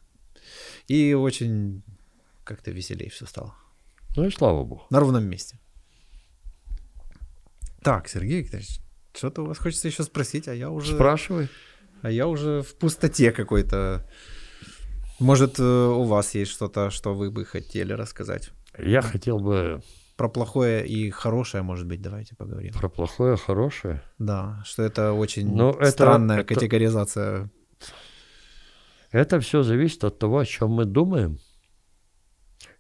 [0.89, 1.82] И очень
[2.45, 3.55] как-то веселее все стало.
[4.16, 4.87] Ну и слава богу.
[4.89, 5.59] На ровном месте.
[7.82, 8.80] Так, Сергей Викторович,
[9.12, 10.95] что-то у вас хочется еще спросить, а я уже...
[10.95, 11.49] Спрашивай.
[12.05, 14.07] А я уже в пустоте какой-то.
[15.18, 18.50] Может, э, у вас есть что-то, что вы бы хотели рассказать?
[18.78, 19.80] Я хотел бы
[20.16, 22.74] Про плохое и хорошее, может быть, давайте поговорим.
[22.74, 24.02] про плохое, хорошее.
[24.18, 27.50] Да, что это очень Ну, это- странная это- категоризация.
[29.11, 31.38] Это все зависит от того, о чем мы думаем,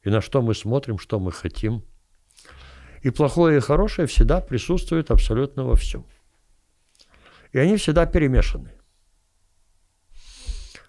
[0.02, 1.82] и на что мы смотрим, что мы хотим.
[3.00, 6.04] И плохое и хорошее всегда присутствуют абсолютно во всем.
[7.52, 8.72] И они всегда перемешаны.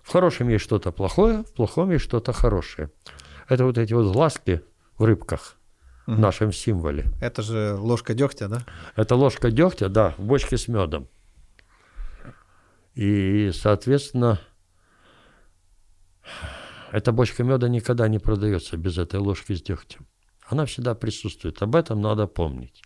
[0.05, 2.91] В хорошем есть что-то плохое, в плохом есть что-то хорошее.
[3.49, 4.61] Это вот эти вот глазки
[4.99, 5.55] в рыбках,
[6.05, 7.05] в нашем символе.
[7.19, 8.63] Это же ложка дегтя, да?
[8.95, 11.07] Это ложка дегтя, да, в бочке с медом.
[12.93, 14.39] И, соответственно,
[16.91, 20.05] эта бочка меда никогда не продается без этой ложки с дегтем.
[20.47, 21.59] Она всегда присутствует.
[21.63, 22.83] Об этом надо помнить.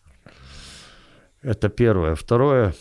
[1.41, 2.15] Это первое.
[2.15, 2.73] Второе,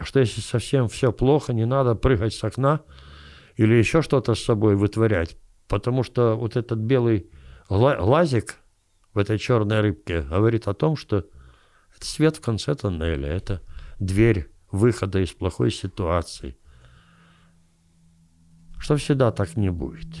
[0.00, 2.80] что если совсем все плохо, не надо прыгать с окна
[3.56, 5.36] или еще что-то с собой вытворять.
[5.68, 7.30] Потому что вот этот белый
[7.68, 8.56] гла- глазик
[9.12, 11.24] в этой черной рыбке говорит о том, что
[11.96, 13.62] это свет в конце тоннеля, это
[13.98, 16.58] дверь выхода из плохой ситуации.
[18.78, 20.14] Что всегда так не будет.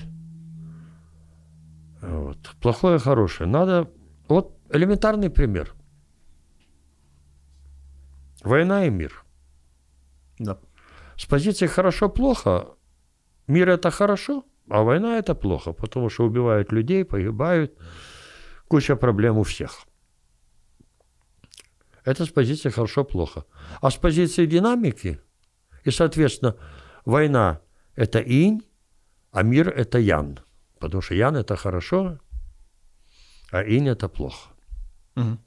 [2.00, 2.38] Вот.
[2.60, 3.48] Плохое, хорошее.
[3.48, 3.90] Надо...
[4.28, 5.74] Вот элементарный пример.
[8.42, 9.24] Война и мир.
[10.38, 10.58] Да.
[11.16, 12.74] С позиции хорошо-плохо,
[13.46, 17.78] мир это хорошо, а война это плохо, потому что убивают людей, погибают,
[18.68, 19.86] куча проблем у всех.
[22.04, 23.44] Это с позиции хорошо-плохо.
[23.80, 25.20] А с позиции динамики,
[25.84, 26.56] и, соответственно,
[27.04, 27.60] война–
[27.96, 28.62] это инь,
[29.32, 30.40] а мир– это ян.
[30.78, 32.18] Потому что ян– это хорошо,
[33.50, 34.50] а инь– это плохо.
[35.14, 35.38] Мгм.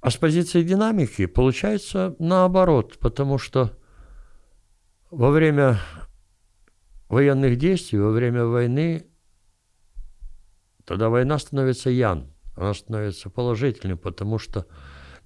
[0.00, 3.78] А с позиции динамики получается наоборот, потому что
[5.12, 5.78] во время
[7.08, 9.06] военных действий, во время войны,
[10.86, 14.66] тогда война становится ян, она становится положительной, потому что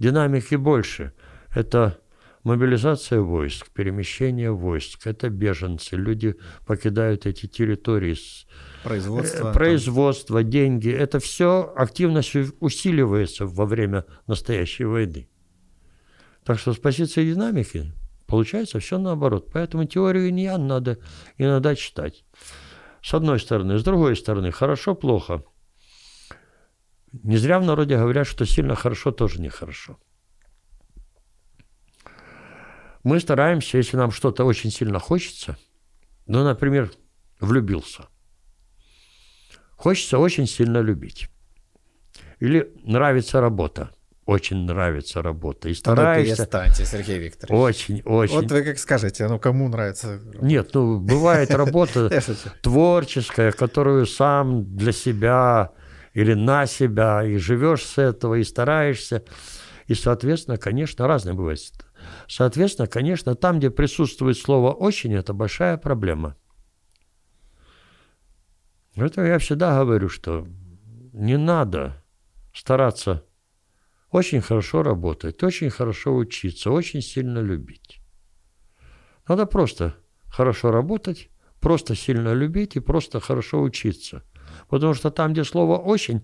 [0.01, 1.13] динамики больше.
[1.55, 2.01] Это
[2.43, 6.35] мобилизация войск, перемещение войск, это беженцы, люди
[6.67, 8.17] покидают эти территории
[8.83, 9.39] Производство.
[9.39, 9.53] Э, там.
[9.53, 15.29] производство, деньги, это все активность усиливается во время настоящей войны.
[16.45, 17.93] Так что с позиции динамики
[18.27, 19.51] получается все наоборот.
[19.53, 20.99] Поэтому теорию иньян надо
[21.39, 22.25] иногда читать.
[23.03, 23.79] С одной стороны.
[23.79, 25.45] С другой стороны, хорошо, плохо.
[27.13, 29.99] Не зря в народе говорят, что сильно хорошо тоже нехорошо.
[33.05, 35.57] Мы стараемся, если нам что-то очень сильно хочется,
[36.27, 36.91] ну, например,
[37.41, 38.09] влюбился–
[39.77, 41.29] Хочется очень сильно любить.
[42.41, 43.91] Или нравится работа.
[44.27, 45.69] Очень нравится работа.
[45.69, 47.61] И ну стараешься перестаньте, Сергей Викторович.
[47.61, 48.35] очень, очень.
[48.35, 50.21] Вот вы как скажете, ну кому нравится?
[50.43, 52.11] Нет, ну бывает работа
[52.61, 55.71] творческая, которую сам для себя
[56.13, 59.23] или на себя, и живешь с этого, и стараешься.
[59.87, 61.61] И, соответственно, конечно, разные бывают.
[62.27, 66.37] Соответственно, конечно, там, где присутствует слово «очень», это большая проблема.
[68.97, 70.49] Это я всегда говорю, что
[71.13, 72.03] не надо
[72.55, 73.26] стараться
[74.11, 78.01] очень хорошо работать, очень хорошо учиться, очень сильно любить.
[79.29, 79.95] Надо просто
[80.29, 81.31] хорошо работать,
[81.61, 84.23] просто сильно любить и просто хорошо учиться.
[84.69, 86.23] Потому что там, где слово «очень»,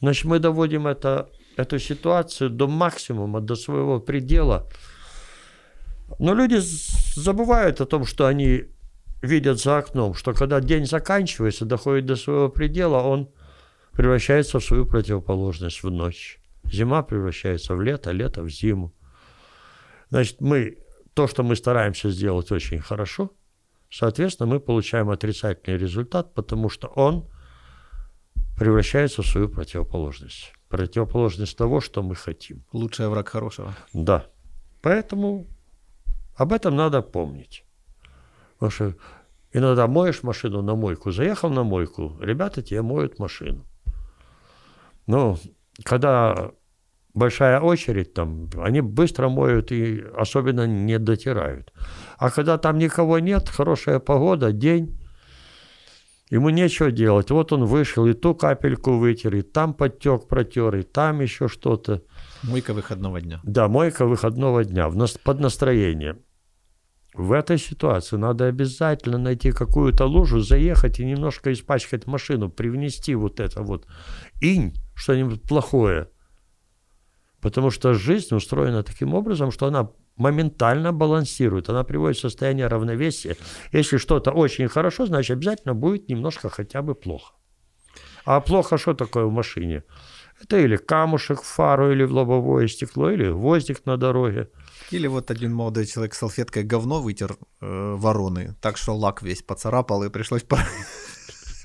[0.00, 4.68] значит, мы доводим это, эту ситуацию до максимума, до своего предела.
[6.18, 6.58] Но люди
[7.14, 8.64] забывают о том, что они
[9.22, 13.30] видят за окном, что когда день заканчивается, доходит до своего предела, он
[13.92, 16.39] превращается в свою противоположность в ночь.
[16.64, 18.92] Зима превращается в лето, лето в зиму.
[20.10, 20.78] Значит, мы
[21.14, 23.30] то, что мы стараемся сделать очень хорошо,
[23.90, 27.28] соответственно, мы получаем отрицательный результат, потому что он
[28.56, 30.52] превращается в свою противоположность.
[30.68, 32.64] Противоположность того, что мы хотим.
[32.72, 33.74] Лучший враг хорошего.
[33.92, 34.26] Да.
[34.82, 35.46] Поэтому
[36.36, 37.64] об этом надо помнить.
[38.54, 38.94] Потому что
[39.52, 43.64] иногда моешь машину на мойку, заехал на мойку, ребята тебе моют машину.
[45.06, 45.38] Но
[45.84, 46.52] когда
[47.14, 51.72] большая очередь там, они быстро моют и особенно не дотирают.
[52.18, 54.98] А когда там никого нет, хорошая погода, день,
[56.30, 57.30] ему нечего делать.
[57.30, 62.02] Вот он вышел, и ту капельку вытер, и там подтек протер, и там еще что-то.
[62.42, 63.40] Мойка выходного дня.
[63.44, 66.16] Да, мойка выходного дня в нас, под настроение.
[67.12, 73.40] В этой ситуации надо обязательно найти какую-то лужу, заехать и немножко испачкать машину, привнести вот
[73.40, 73.86] это вот
[74.40, 76.08] инь, что-нибудь плохое.
[77.40, 83.36] Потому что жизнь устроена таким образом, что она моментально балансирует, она приводит в состояние равновесия.
[83.72, 87.34] Если что-то очень хорошо, значит обязательно будет немножко хотя бы плохо.
[88.26, 89.82] А плохо что такое в машине?
[90.42, 94.48] Это или камушек в фару, или в лобовое стекло, или гвоздик на дороге.
[94.90, 100.04] Или вот один молодой человек салфеткой говно вытер э, вороны, так что лак весь поцарапал,
[100.04, 100.42] и пришлось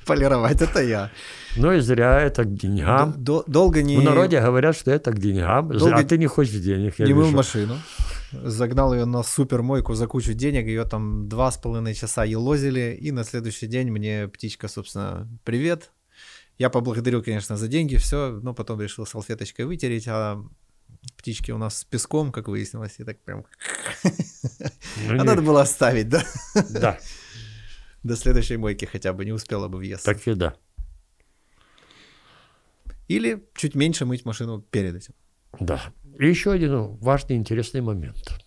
[0.06, 0.62] полировать.
[0.62, 1.10] Это я.
[1.58, 3.14] Ну и зря это к деньгам.
[3.18, 3.98] Д- долго не...
[3.98, 5.70] В народе говорят, что это к деньгам.
[5.70, 7.38] Долго А ты не хочешь денег, я не мыл вижу.
[7.38, 7.78] машину.
[8.32, 13.12] Загнал ее на супермойку за кучу денег, ее там два с половиной часа елозили, и
[13.12, 15.92] на следующий день мне птичка, собственно, привет.
[16.58, 20.38] Я поблагодарил, конечно, за деньги, все, но потом решил салфеточкой вытереть, а
[21.18, 23.46] птички у нас с песком, как выяснилось, и так прям...
[24.04, 24.12] Ну,
[25.10, 26.24] А не- надо было оставить, да?
[26.70, 26.98] Да,
[28.06, 30.14] До следующей мойки хотя бы не успела бы въесться.
[30.14, 30.54] так и да.
[33.08, 35.16] Или чуть меньше мыть машину перед этим.
[35.60, 35.82] Да.
[36.20, 38.40] И еще один важный, интересный момент,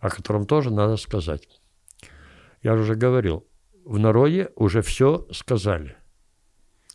[0.00, 1.48] о котором тоже надо сказать.
[2.62, 3.48] Я уже говорил,
[3.86, 5.96] в народе уже все сказали.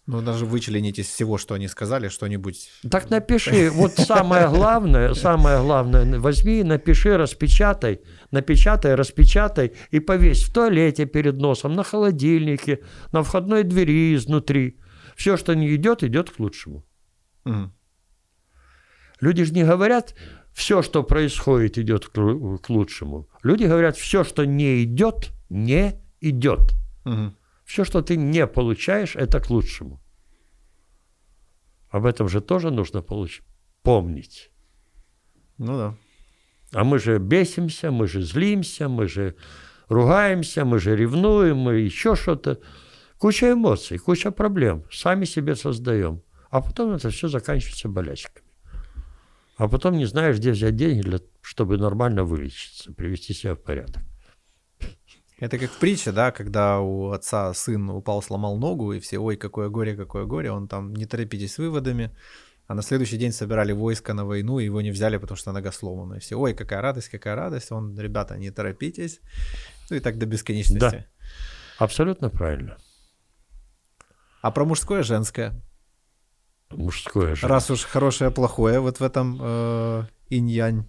[0.07, 2.69] Ну, даже вычленить из всего, что они сказали, что-нибудь...
[2.89, 7.99] Так напиши, вот самое главное, самое главное, возьми, напиши, распечатай,
[8.31, 12.79] напечатай, распечатай и повесь в туалете перед носом, на холодильнике,
[13.11, 14.79] на входной двери изнутри.
[15.17, 16.85] Все, что не идет, идет к лучшему.
[17.43, 17.73] Мгм.
[19.19, 20.15] Люди же не говорят,
[20.53, 23.27] все, что происходит, идет к лу- к лучшему.
[23.43, 26.75] Люди говорят, все, что не идет, не идет.
[27.03, 27.36] Мгм.
[27.67, 29.99] Все, что ты не получаешь, это к лучшему.
[31.89, 33.43] Об этом же тоже нужно получ-
[33.83, 34.51] помнить.
[35.57, 35.97] Ну да.
[36.71, 39.35] А мы же бесимся, мы же злимся, мы же
[39.89, 42.61] ругаемся, мы же ревнуем, мы еще что-то.
[43.17, 44.85] Куча эмоций, куча проблем.
[44.89, 46.21] Сами себе создаем.
[46.49, 48.47] А потом это все заканчивается болячками.
[49.57, 54.03] А потом не знаешь, где взять деньги, для, чтобы нормально вылечиться, привести себя в порядок.
[55.39, 59.37] Это как в притче, да, когда у отца сын упал, сломал ногу, и все, ой,
[59.37, 62.11] какое горе, какое горе, он там, не торопитесь с выводами,
[62.65, 65.71] а на следующий день собирали войско на войну, и его не взяли, потому что нога
[65.71, 66.15] сломана.
[66.15, 69.21] И все, ой, какая радость, какая радость, он, ребята, не торопитесь.
[69.89, 70.79] Ну и так до бесконечности.
[70.79, 71.05] Да.
[71.77, 72.77] Абсолютно правильно.
[74.41, 75.53] А про мужское, женское.
[76.71, 77.47] Мужское же.
[77.47, 80.85] Раз уж хорошее, плохое, вот в этом э, инь-янь,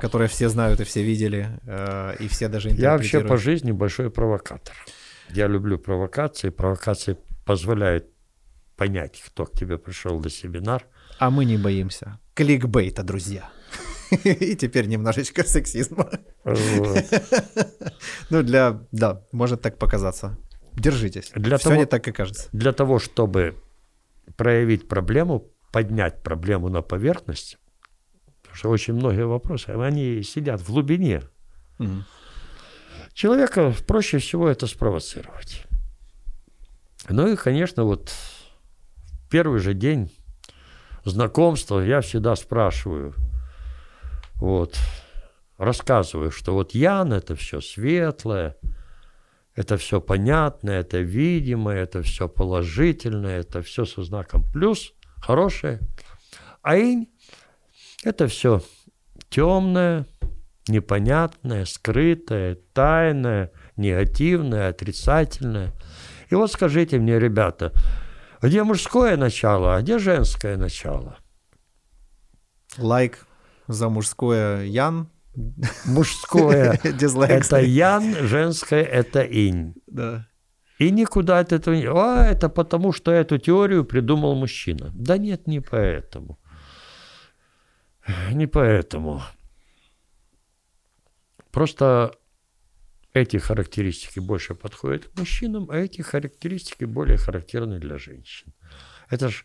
[0.00, 3.42] которое все знают и все видели, э, и все даже Я вообще по интерпретируют.
[3.42, 4.74] жизни большой провокатор.
[5.30, 6.50] Я люблю провокации.
[6.50, 7.16] Провокации
[7.46, 8.06] позволяют
[8.76, 10.86] понять, кто к тебе пришел на семинар.
[11.18, 12.18] А мы не боимся.
[12.34, 13.48] Кликбейта, друзья.
[14.24, 16.10] И теперь немножечко сексизма.
[18.30, 18.80] Ну, для...
[18.92, 20.36] Да, может так показаться.
[20.74, 21.30] Держитесь.
[21.34, 22.48] Для Все того- не так, как кажется.
[22.52, 23.54] Для того, чтобы
[24.36, 27.58] проявить проблему, поднять проблему на поверхность,
[28.50, 31.22] потому что очень многие вопросы, они сидят в глубине.
[31.78, 32.04] Мгм.
[33.12, 35.66] Человека проще всего это спровоцировать.
[37.08, 40.12] Ну и, конечно, вот в первый же день
[41.04, 43.14] знакомства я всегда спрашиваю,
[44.36, 44.78] вот,
[45.56, 48.56] рассказываю, что вот Ян это все светлое,
[49.54, 55.80] это все понятное, это видимое, это все положительное, это все со знаком плюс, хорошее.
[56.62, 57.08] А инь–
[58.04, 58.62] это все
[59.28, 60.06] темное,
[60.68, 65.72] непонятное, скрытое, тайное, негативное, отрицательное.
[66.30, 67.72] И вот скажите мне, ребята,
[68.40, 71.18] где мужское начало, а где женское начало?
[72.78, 73.26] Лайк
[73.66, 75.08] за мужское Ян.
[75.86, 79.74] Мужское это ян, женское– это инь.
[79.86, 80.26] Да.
[80.78, 81.86] И никуда от этого не...
[81.86, 84.90] А, это потому, что эту теорию придумал мужчина.
[84.92, 86.39] Да нет, не поэтому.
[88.32, 89.22] Не поэтому.
[91.50, 92.16] Просто
[93.12, 98.52] эти характеристики больше подходят к мужчинам, а эти характеристики более характерны для женщин.
[99.08, 99.44] Это же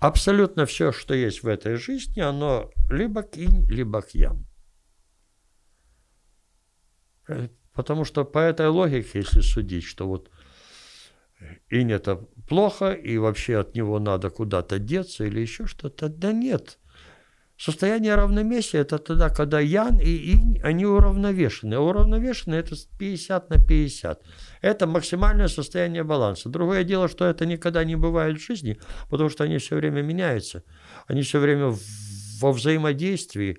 [0.00, 4.46] абсолютно все, что есть в этой жизни, оно либо к инь, либо к ян.
[7.28, 10.30] Э, Потому что по этой логике, если судить, что вот
[11.68, 12.16] инь это
[12.48, 16.08] плохо, и вообще от него надо куда-то деться или еще что-то.
[16.08, 16.78] Да нет.
[17.56, 21.78] Состояние равновесия– это тогда, когда ян и инь, они уравновешены.
[21.78, 24.22] Уравновешены– это 50 на 50.
[24.60, 26.48] Это максимальное состояние баланса.
[26.48, 30.64] Другое дело, что это никогда не бывает в жизни, потому что они все время меняются.
[31.06, 31.72] Они все время
[32.40, 33.58] во взаимодействии,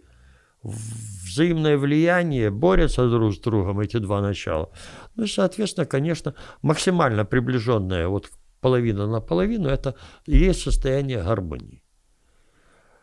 [0.61, 4.71] взаимное влияние, борются друг с другом, эти два начала.
[5.15, 8.29] Ну и, соответственно, конечно, максимально приближенное вот
[8.59, 11.84] половина на половину– это и есть состояние гармонии.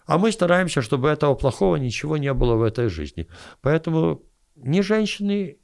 [0.06, 3.28] А мы стараемся, чтобы этого плохого ничего не было в этой жизни.
[3.60, 4.22] Поэтому
[4.56, 5.58] не женщины,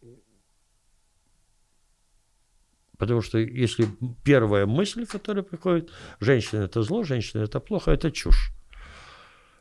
[2.98, 3.88] потому что если
[4.24, 8.52] первая мысль, которая приходит, женщина это зло, женщина это плохо, это чушь.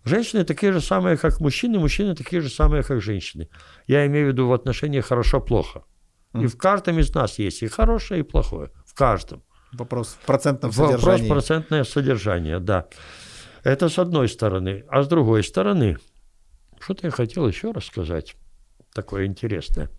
[0.03, 3.49] Женщины такие же самые, как мужчины, мужчины такие же самые, как женщины.
[3.87, 5.83] Я имею в виду в отношении хорошо-плохо.
[6.33, 8.71] И в каждом из нас есть и хорошее, и плохое.
[8.85, 9.43] В каждом.
[9.73, 11.27] Вопрос в процентном содержании.
[11.27, 12.87] Вопрос процентное содержание, да.
[13.67, 14.85] Это с одной стороны.
[14.87, 15.97] А с другой стороны,
[16.79, 18.37] что-то я хотел еще рассказать,
[18.93, 19.89] такое интересное.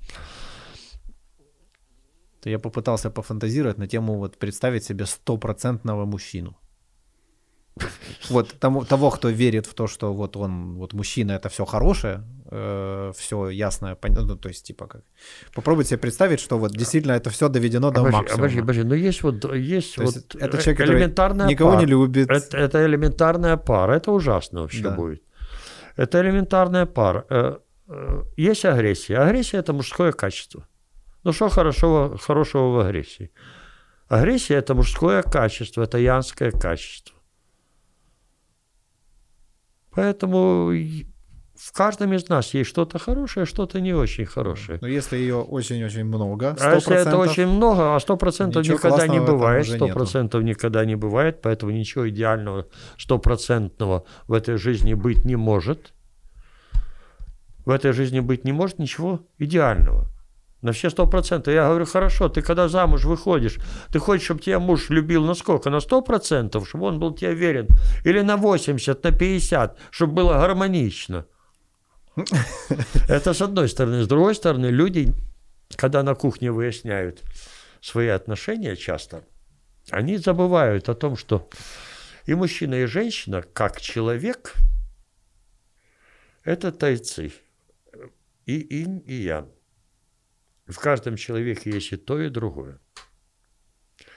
[2.44, 6.56] Я попытался пофантазировать на тему вот представить себе стопроцентного мужчину.
[8.30, 13.12] Вот того, кто верит в то, что вот он, вот мужчина, это все хорошее, э,
[13.16, 15.02] все ясное, понятно, ну, то есть типа как.
[15.54, 18.44] Попробуйте себе представить, что вот действительно это все доведено до обожди, максимума.
[18.44, 21.80] Обожди, обожди, но есть вот есть то вот есть это человек, элементарная никого пара.
[21.80, 22.30] не любит.
[22.30, 24.90] Это, это элементарная пара, это ужасно вообще да.
[24.90, 25.22] будет.
[25.96, 27.26] Это элементарная пара.
[27.30, 27.56] Э,
[27.88, 29.18] э, есть агрессия.
[29.18, 30.66] Агрессия это мужское качество.
[31.24, 33.30] Ну что хорошего, хорошего в агрессии?
[34.08, 37.14] Агрессия это мужское качество, это янское качество.
[39.90, 40.72] Поэтому
[41.58, 44.78] в каждом из нас есть что-то хорошее, что-то не очень хорошее.
[44.80, 49.08] Но если ее очень-очень много, 100%, а если это очень много, а сто процентов никогда
[49.08, 55.24] не бывает, сто процентов никогда не бывает, поэтому ничего идеального, стопроцентного в этой жизни быть
[55.24, 55.92] не может.
[57.64, 60.06] В этой жизни быть не может ничего идеального.
[60.62, 61.54] На все сто процентов.
[61.54, 63.58] Я говорю, хорошо, ты когда замуж выходишь,
[63.92, 65.70] ты хочешь, чтобы тебя муж любил на сколько?
[65.70, 67.68] На сто процентов, чтобы он был тебе верен?
[68.04, 71.26] Или на 80, на 50, чтобы было гармонично?
[73.08, 74.02] Это с одной стороны.
[74.02, 75.14] С другой стороны, люди,
[75.76, 77.22] когда на кухне выясняют
[77.80, 79.24] свои отношения часто,
[79.90, 81.48] они забывают о том, что
[82.26, 84.54] и мужчина, и женщина, как человек,
[86.44, 87.32] это тайцы.
[88.46, 89.50] И инь, и ян.
[90.66, 92.78] В каждом человеке есть и то, и другое.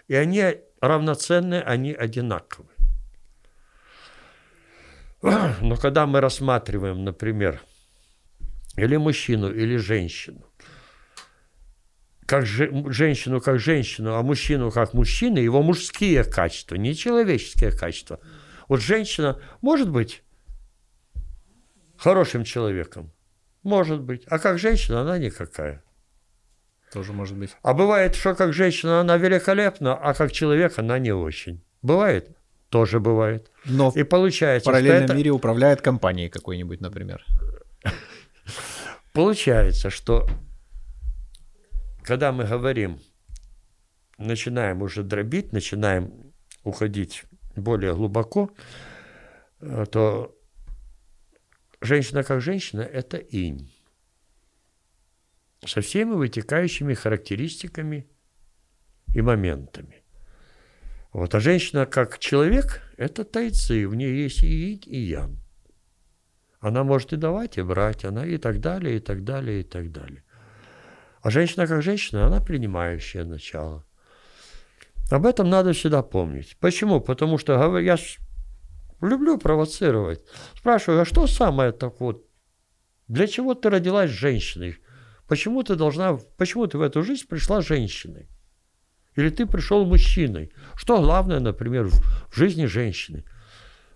[0.08, 2.70] И они равноценны, они одинаковы.
[5.62, 7.62] Но когда мы рассматриваем, например,
[8.82, 10.44] или мужчину, или женщину,
[12.26, 18.20] как же, женщину как женщину, а мужчину как мужчину, его мужские качества, не человеческие качества.
[18.68, 20.24] Вот женщина может быть
[21.98, 23.12] хорошим человеком,
[23.62, 25.84] может быть, а как женщина она никакая.
[26.92, 27.52] Тоже может быть.
[27.62, 31.64] А бывает, что как женщина она великолепна, а как человек она не очень.
[31.82, 32.36] Бывает?
[32.70, 33.52] Тоже бывает.
[33.66, 35.14] Но и получается, в параллельном это...
[35.14, 37.24] мире управляет компанией какой-нибудь, например.
[39.14, 40.28] Получается, что
[42.04, 43.00] когда мы говорим,
[44.18, 46.34] начинаем уже дробить, начинаем
[46.64, 47.24] уходить
[47.56, 48.52] более глубоко,
[49.60, 50.38] э, то
[51.82, 53.72] женщина как женщина– это инь
[55.66, 58.08] со всеми вытекающими характеристиками
[59.14, 60.04] и моментами.
[61.12, 61.36] Вот.
[61.36, 65.41] А женщина как человек– это тайцы, в ней есть и инь, и ян.
[66.62, 69.92] Она может и давать, и брать, она и так далее, и так далее, и так
[69.92, 70.24] далее.
[71.22, 73.84] А женщина как женщина, она принимающая начало.
[75.10, 76.56] Об этом надо всегда помнить.
[76.60, 77.02] Почему?
[77.02, 77.98] Потому что я
[79.02, 80.24] люблю провоцировать.
[80.56, 82.26] Спрашиваю, а что самое так вот?
[83.08, 84.78] Для чего ты родилась женщиной?
[85.28, 88.30] Почему ты должна, почему ты в эту жизнь пришла женщиной?
[89.16, 90.52] Или ты пришел мужчиной?
[90.76, 93.26] Что главное, например, в жизни женщины?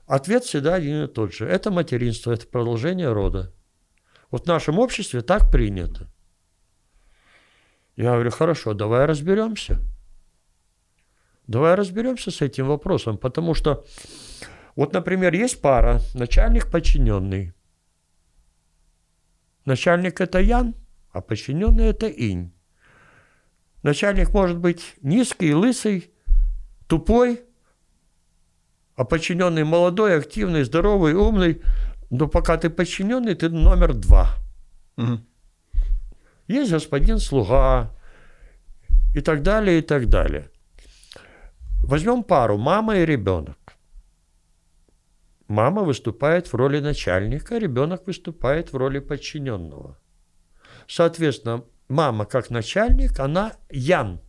[0.06, 1.48] Ответ всегда один и тот же.
[1.48, 3.53] Это материнство, это продолжение рода.
[4.30, 6.07] Вот в нашем обществе так принято.
[7.95, 9.80] Я говорю, хорошо, давай разберемся.
[11.48, 13.86] Давай разберемся с этим вопросом, потому что
[14.76, 17.53] вот, например, есть пара, начальник подчиненный.
[19.64, 20.76] Начальник это Ян,
[21.11, 22.52] а подчиненный– это инь.
[23.84, 26.11] Начальник может быть низкий, лысый,
[26.88, 27.45] тупой,
[28.96, 31.62] а подчиненный молодой, активный, здоровый, умный.
[32.10, 34.30] Но пока ты подчиненный, ты номер два.
[34.98, 35.20] Угу.
[36.48, 37.92] Есть господин слуга
[39.14, 40.50] и так далее, и так далее.
[41.84, 43.58] Возьмем пару, мама и ребенок.
[45.48, 49.98] Мама выступает в роли начальника, ребенок выступает в роли подчиненного.
[50.88, 54.22] Соответственно, мама как начальник, она Ян.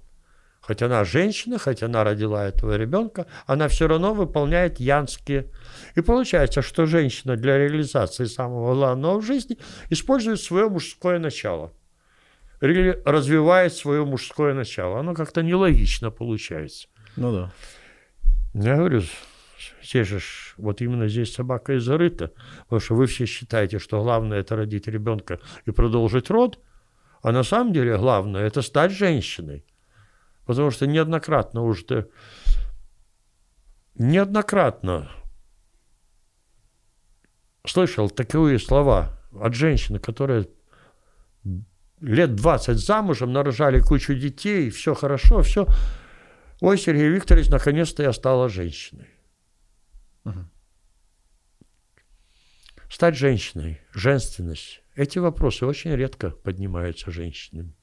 [0.66, 5.46] Хоть она женщина, хоть она родила этого ребенка, она все равно выполняет янские.
[5.94, 9.58] И получается, что женщина для реализации самого главного в жизни
[9.90, 11.72] использует свое мужское начало.
[12.60, 14.98] Или развивает свое мужское начало.
[14.98, 16.88] Оно как-то нелогично получается.
[17.14, 17.52] Ну да.
[18.54, 19.02] Я говорю,
[19.84, 20.18] здесь же,
[20.56, 22.32] вот именно здесь собака и зарыта,
[22.64, 26.58] потому что вы все считаете, что главное это родить ребенка и продолжить род,
[27.22, 29.64] а на самом деле главное это стать женщиной.
[30.46, 32.08] Потому что неоднократно уже
[33.96, 35.10] неоднократно
[37.66, 40.48] слышал такие слова от женщины, которые
[42.00, 45.66] лет 20 замужем, нарожали кучу детей, все хорошо, все.
[46.60, 49.08] Ой, Сергей Викторович, наконец-то я стала женщиной.
[50.24, 50.44] Угу.
[52.88, 54.82] Стать женщиной, женственность.
[54.94, 57.74] Эти вопросы очень редко поднимаются женщинами.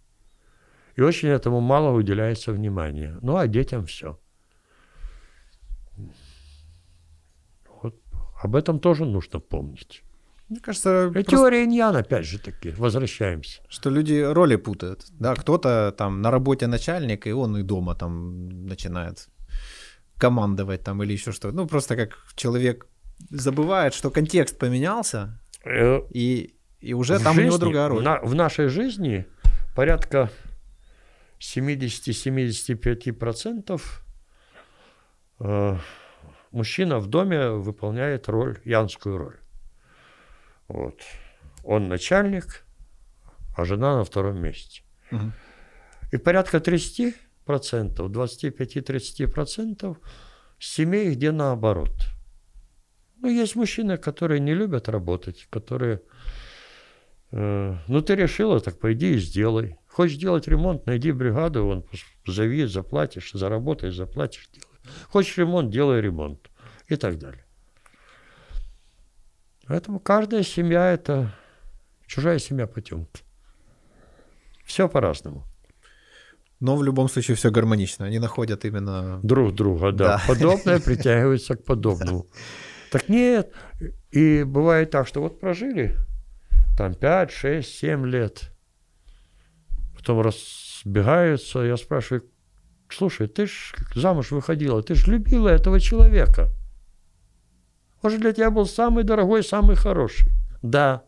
[0.96, 3.18] И очень этому мало уделяется внимания.
[3.22, 4.20] Ну, а детям все.
[7.82, 7.96] Вот.
[8.42, 10.04] Об этом тоже нужно помнить.
[10.50, 13.62] Мне кажется, И теория иньян, опять же таки, возвращаемся.
[13.70, 15.06] Что люди роли путают.
[15.20, 19.30] Да, кто-то там на работе начальник, и он и дома там начинает
[20.18, 21.56] командовать там или еще что-то.
[21.56, 22.88] Ну, просто как человек
[23.30, 28.04] забывает, что контекст поменялся, э, и, и уже там жизни, у него другая роль.
[28.04, 29.26] На, в нашей жизни
[29.76, 30.30] порядка
[31.44, 33.82] 70-75%
[35.40, 35.78] э,
[36.52, 39.40] мужчина в доме выполняет роль, янскую роль.
[40.68, 41.02] Вот.
[41.64, 42.64] Он начальник,
[43.56, 44.84] а жена на втором месте.
[45.12, 45.32] Угу.
[46.14, 47.14] И порядка 30%,
[47.46, 49.98] 25-30%
[50.60, 51.94] семей, где наоборот.
[53.18, 56.02] Ну, есть мужчины, которые не любят работать, которые...
[57.32, 59.78] Э, ну, ты решила, так пойди и сделай.
[59.94, 61.86] Хочешь делать ремонт, найди бригаду, он
[62.26, 64.66] зови, заплатишь, заработаешь, заплатишь, делай.
[65.08, 66.50] Хочешь ремонт, делай ремонт.
[66.88, 67.46] И так далее.
[69.68, 71.36] Поэтому каждая семья– это
[72.08, 73.22] чужая семья потемки.
[74.66, 75.46] Все по-разному.
[76.60, 78.08] Но в любом случае все гармонично.
[78.08, 79.20] Они находят именно...
[79.22, 80.18] Друг друга, да.
[80.18, 80.24] да.
[80.28, 82.26] Подобное притягивается к подобному.
[82.92, 83.54] Так нет.
[84.10, 85.96] И бывает так, что вот прожили
[86.76, 88.53] там 5, 6, 7 лет.
[90.04, 91.60] Потом разбегаются.
[91.60, 92.30] Я спрашиваю,
[92.90, 96.50] слушай, ты ж замуж выходила, ты же любила этого человека.
[98.02, 100.30] Он же для тебя был самый дорогой, самый хороший.
[100.62, 101.06] Да.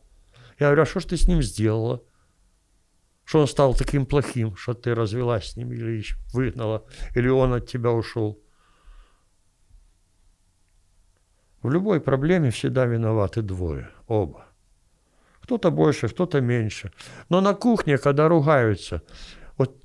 [0.60, 2.04] Я говорю, а что ж ты с ним сделала?
[3.26, 6.86] Что он стал таким плохим, что ты развелась с ним или выгнала,
[7.16, 8.42] или он от тебя ушел?
[11.62, 14.45] В любой проблеме всегда виноваты двое, оба.
[15.46, 16.92] Кто-то больше, кто-то меньше.
[17.30, 19.04] Но на кухне, когда ругаются,
[19.58, 19.78] вот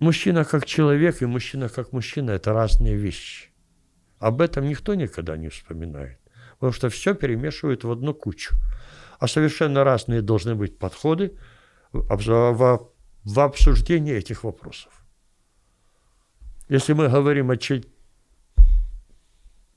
[0.00, 3.48] мужчина как человек и мужчина как мужчина– это разные вещи.
[4.18, 6.18] Об этом никто никогда не вспоминает,
[6.58, 8.54] потому что все перемешивают в одну кучу.
[9.18, 11.32] А совершенно разные должны быть подходы
[11.92, 12.90] в,
[13.36, 14.92] обсуждении этих вопросов.
[16.68, 17.56] Если мы говорим о,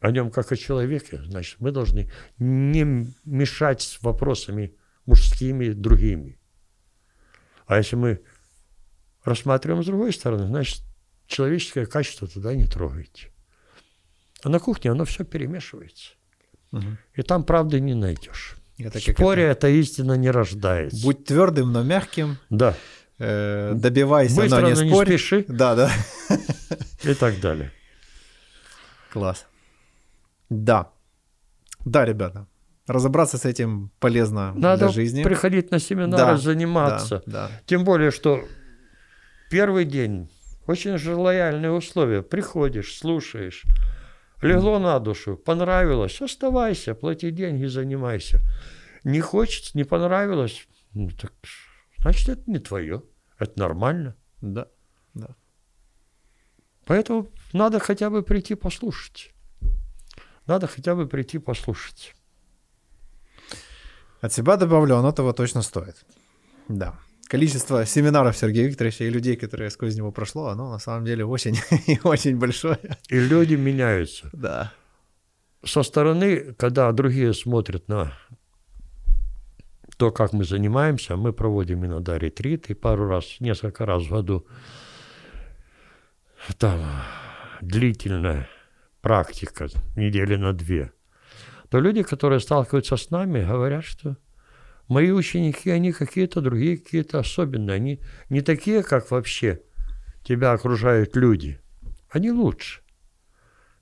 [0.02, 4.76] о нем как о человеке, значит, мы должны не мешать с вопросами
[5.06, 6.40] мужскими другими.
[7.68, 8.22] А если мы
[9.24, 10.82] рассматриваем с другой стороны, значит,
[11.28, 13.32] человеческое качество туда не трогайте.
[14.44, 16.14] А на кухне оно все перемешивается.
[16.72, 16.98] Угу.
[17.16, 18.56] И там правды не найдешь.
[18.80, 19.68] Это споре это...
[19.68, 21.00] эта истина не рождается.
[21.04, 22.40] Будь твердым, но мягким.
[22.50, 22.76] Да.
[23.20, 25.12] Э, добивайся, Быстро, но не но спорь.
[25.12, 25.46] не спеши.
[25.48, 25.92] Да, да.
[27.04, 27.72] И так далее.
[29.14, 29.46] Класс.
[30.52, 30.92] Да.
[31.86, 32.48] Да, ребята.
[32.86, 35.24] Разобраться с этим полезно Надо для жизни.
[35.24, 37.24] приходить на семинары, да, заниматься.
[37.26, 37.52] Да, да.
[37.66, 38.44] Тем более, что
[39.50, 40.30] первый день
[40.68, 42.22] очень же лояльные условия.
[42.22, 43.64] Приходишь, слушаешь,
[44.42, 48.40] Легло на душу, понравилось, оставайся, плати деньги, занимайся.
[49.04, 51.32] Не хочется, не понравилось, ну, так,
[52.00, 53.04] значит, это не твое.
[53.38, 54.16] Это нормально.
[54.42, 54.68] Да,
[55.14, 55.36] да.
[56.86, 59.32] Поэтому надо хотя бы прийти послушать.
[60.52, 62.14] Надо хотя бы прийти послушать.
[64.20, 66.06] От себя добавлю, оно того точно стоит.
[66.68, 67.00] Да
[67.30, 71.56] количество семинаров Сергея Викторовича и людей, которые сквозь него прошло, оно на самом деле очень
[71.88, 72.78] и очень большое.
[73.08, 74.30] И люди меняются.
[74.34, 74.74] Да.
[75.64, 78.12] Со стороны, когда другие смотрят на
[79.96, 84.46] то, как мы занимаемся, мы проводим иногда ретриты пару раз, несколько раз в году.
[86.58, 86.82] там
[87.62, 88.50] длительная
[89.02, 90.92] практика, недели на две,
[91.70, 94.18] то люди, которые сталкиваются с нами, говорят, что
[94.88, 97.76] мои ученики, они какие-то другие, какие-то особенные.
[97.76, 99.62] Они не такие, как вообще
[100.24, 101.62] тебя окружают люди.
[102.10, 102.82] Они лучше.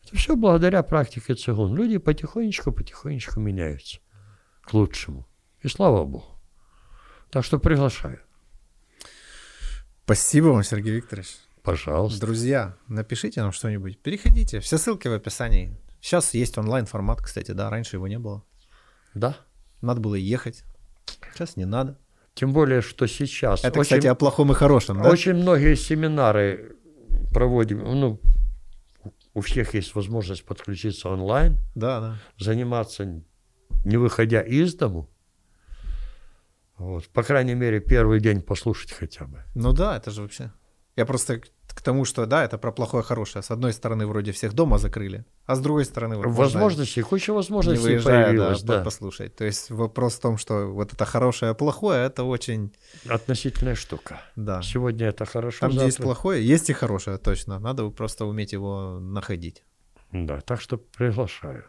[0.04, 1.76] Это все благодаря практике цигун.
[1.76, 4.00] Люди потихонечку-потихонечку меняются
[4.62, 5.28] к лучшему.
[5.62, 6.40] И слава Богу.
[7.32, 8.20] Так что приглашаю.
[10.04, 11.38] Спасибо вам, Сергей Викторович.
[11.70, 12.22] Пожалуйста.
[12.22, 14.00] Друзья, напишите нам что-нибудь.
[14.00, 14.60] Переходите.
[14.60, 15.78] Все ссылки в описании.
[16.02, 18.44] Сейчас есть онлайн-формат, кстати, да, раньше его не было.
[19.14, 19.38] Да.
[19.80, 20.64] Надо было ехать.
[21.32, 22.00] Сейчас не надо.
[22.34, 23.64] Тем более, что сейчас...
[23.64, 25.12] Это, очень, кстати, о плохом и хорошем, да?
[25.12, 26.76] Очень многие семинары
[27.32, 28.20] проводим, ну,
[29.36, 32.18] у всех есть возможность подключиться онлайн, да, да.
[32.40, 33.24] заниматься
[33.86, 35.08] не выходя из дому.
[36.78, 37.08] Вот.
[37.10, 39.44] По крайней мере, первый день послушать хотя бы.
[39.54, 40.52] Ну да, это же вообще.
[40.96, 41.41] Я просто
[41.74, 43.44] к тому, что да, это про плохое хорошее.
[43.44, 47.84] С одной стороны, вроде всех дома закрыли, а с другой стороны, вот возможности, куча возможностей
[47.84, 48.84] не выезжая, появилась, да, да.
[48.84, 49.36] послушать.
[49.36, 52.74] То есть вопрос в том, что вот это хорошее, плохое, это очень
[53.08, 54.22] относительная штука.
[54.36, 54.62] Да.
[54.62, 55.60] Сегодня это хорошо.
[55.62, 55.86] Там, завтра...
[55.86, 57.60] где есть плохое, есть и хорошее, точно.
[57.60, 59.64] Надо просто уметь его находить.
[60.12, 61.66] Да, так что приглашаю.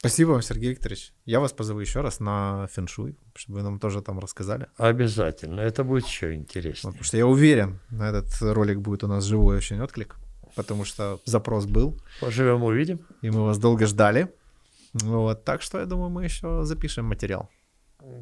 [0.00, 1.12] Спасибо вам, Сергей Викторович.
[1.26, 4.66] Я вас позову еще раз на фэншуй, чтобы вы нам тоже там рассказали.
[4.78, 5.60] Обязательно.
[5.60, 6.84] Это будет еще интереснее.
[6.84, 10.16] Вот, потому что я уверен, на этот ролик будет у нас живой очень отклик,
[10.56, 12.00] потому что запрос был.
[12.22, 13.00] Поживем, увидим.
[13.20, 14.32] И мы вас долго ждали.
[14.94, 17.50] Вот, так что я думаю, мы еще запишем материал.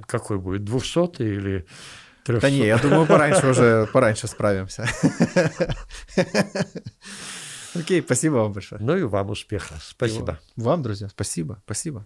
[0.08, 1.64] Какой будет, 200 или
[2.24, 2.40] 300?
[2.40, 4.84] Да не, я думаю, пораньше уже, пораньше справимся.
[7.74, 8.80] Окей, спасибо вам большое.
[8.82, 9.74] Ну и вам успеха.
[9.80, 10.38] Спасибо.
[10.56, 12.04] Вам, друзья, спасибо, спасибо.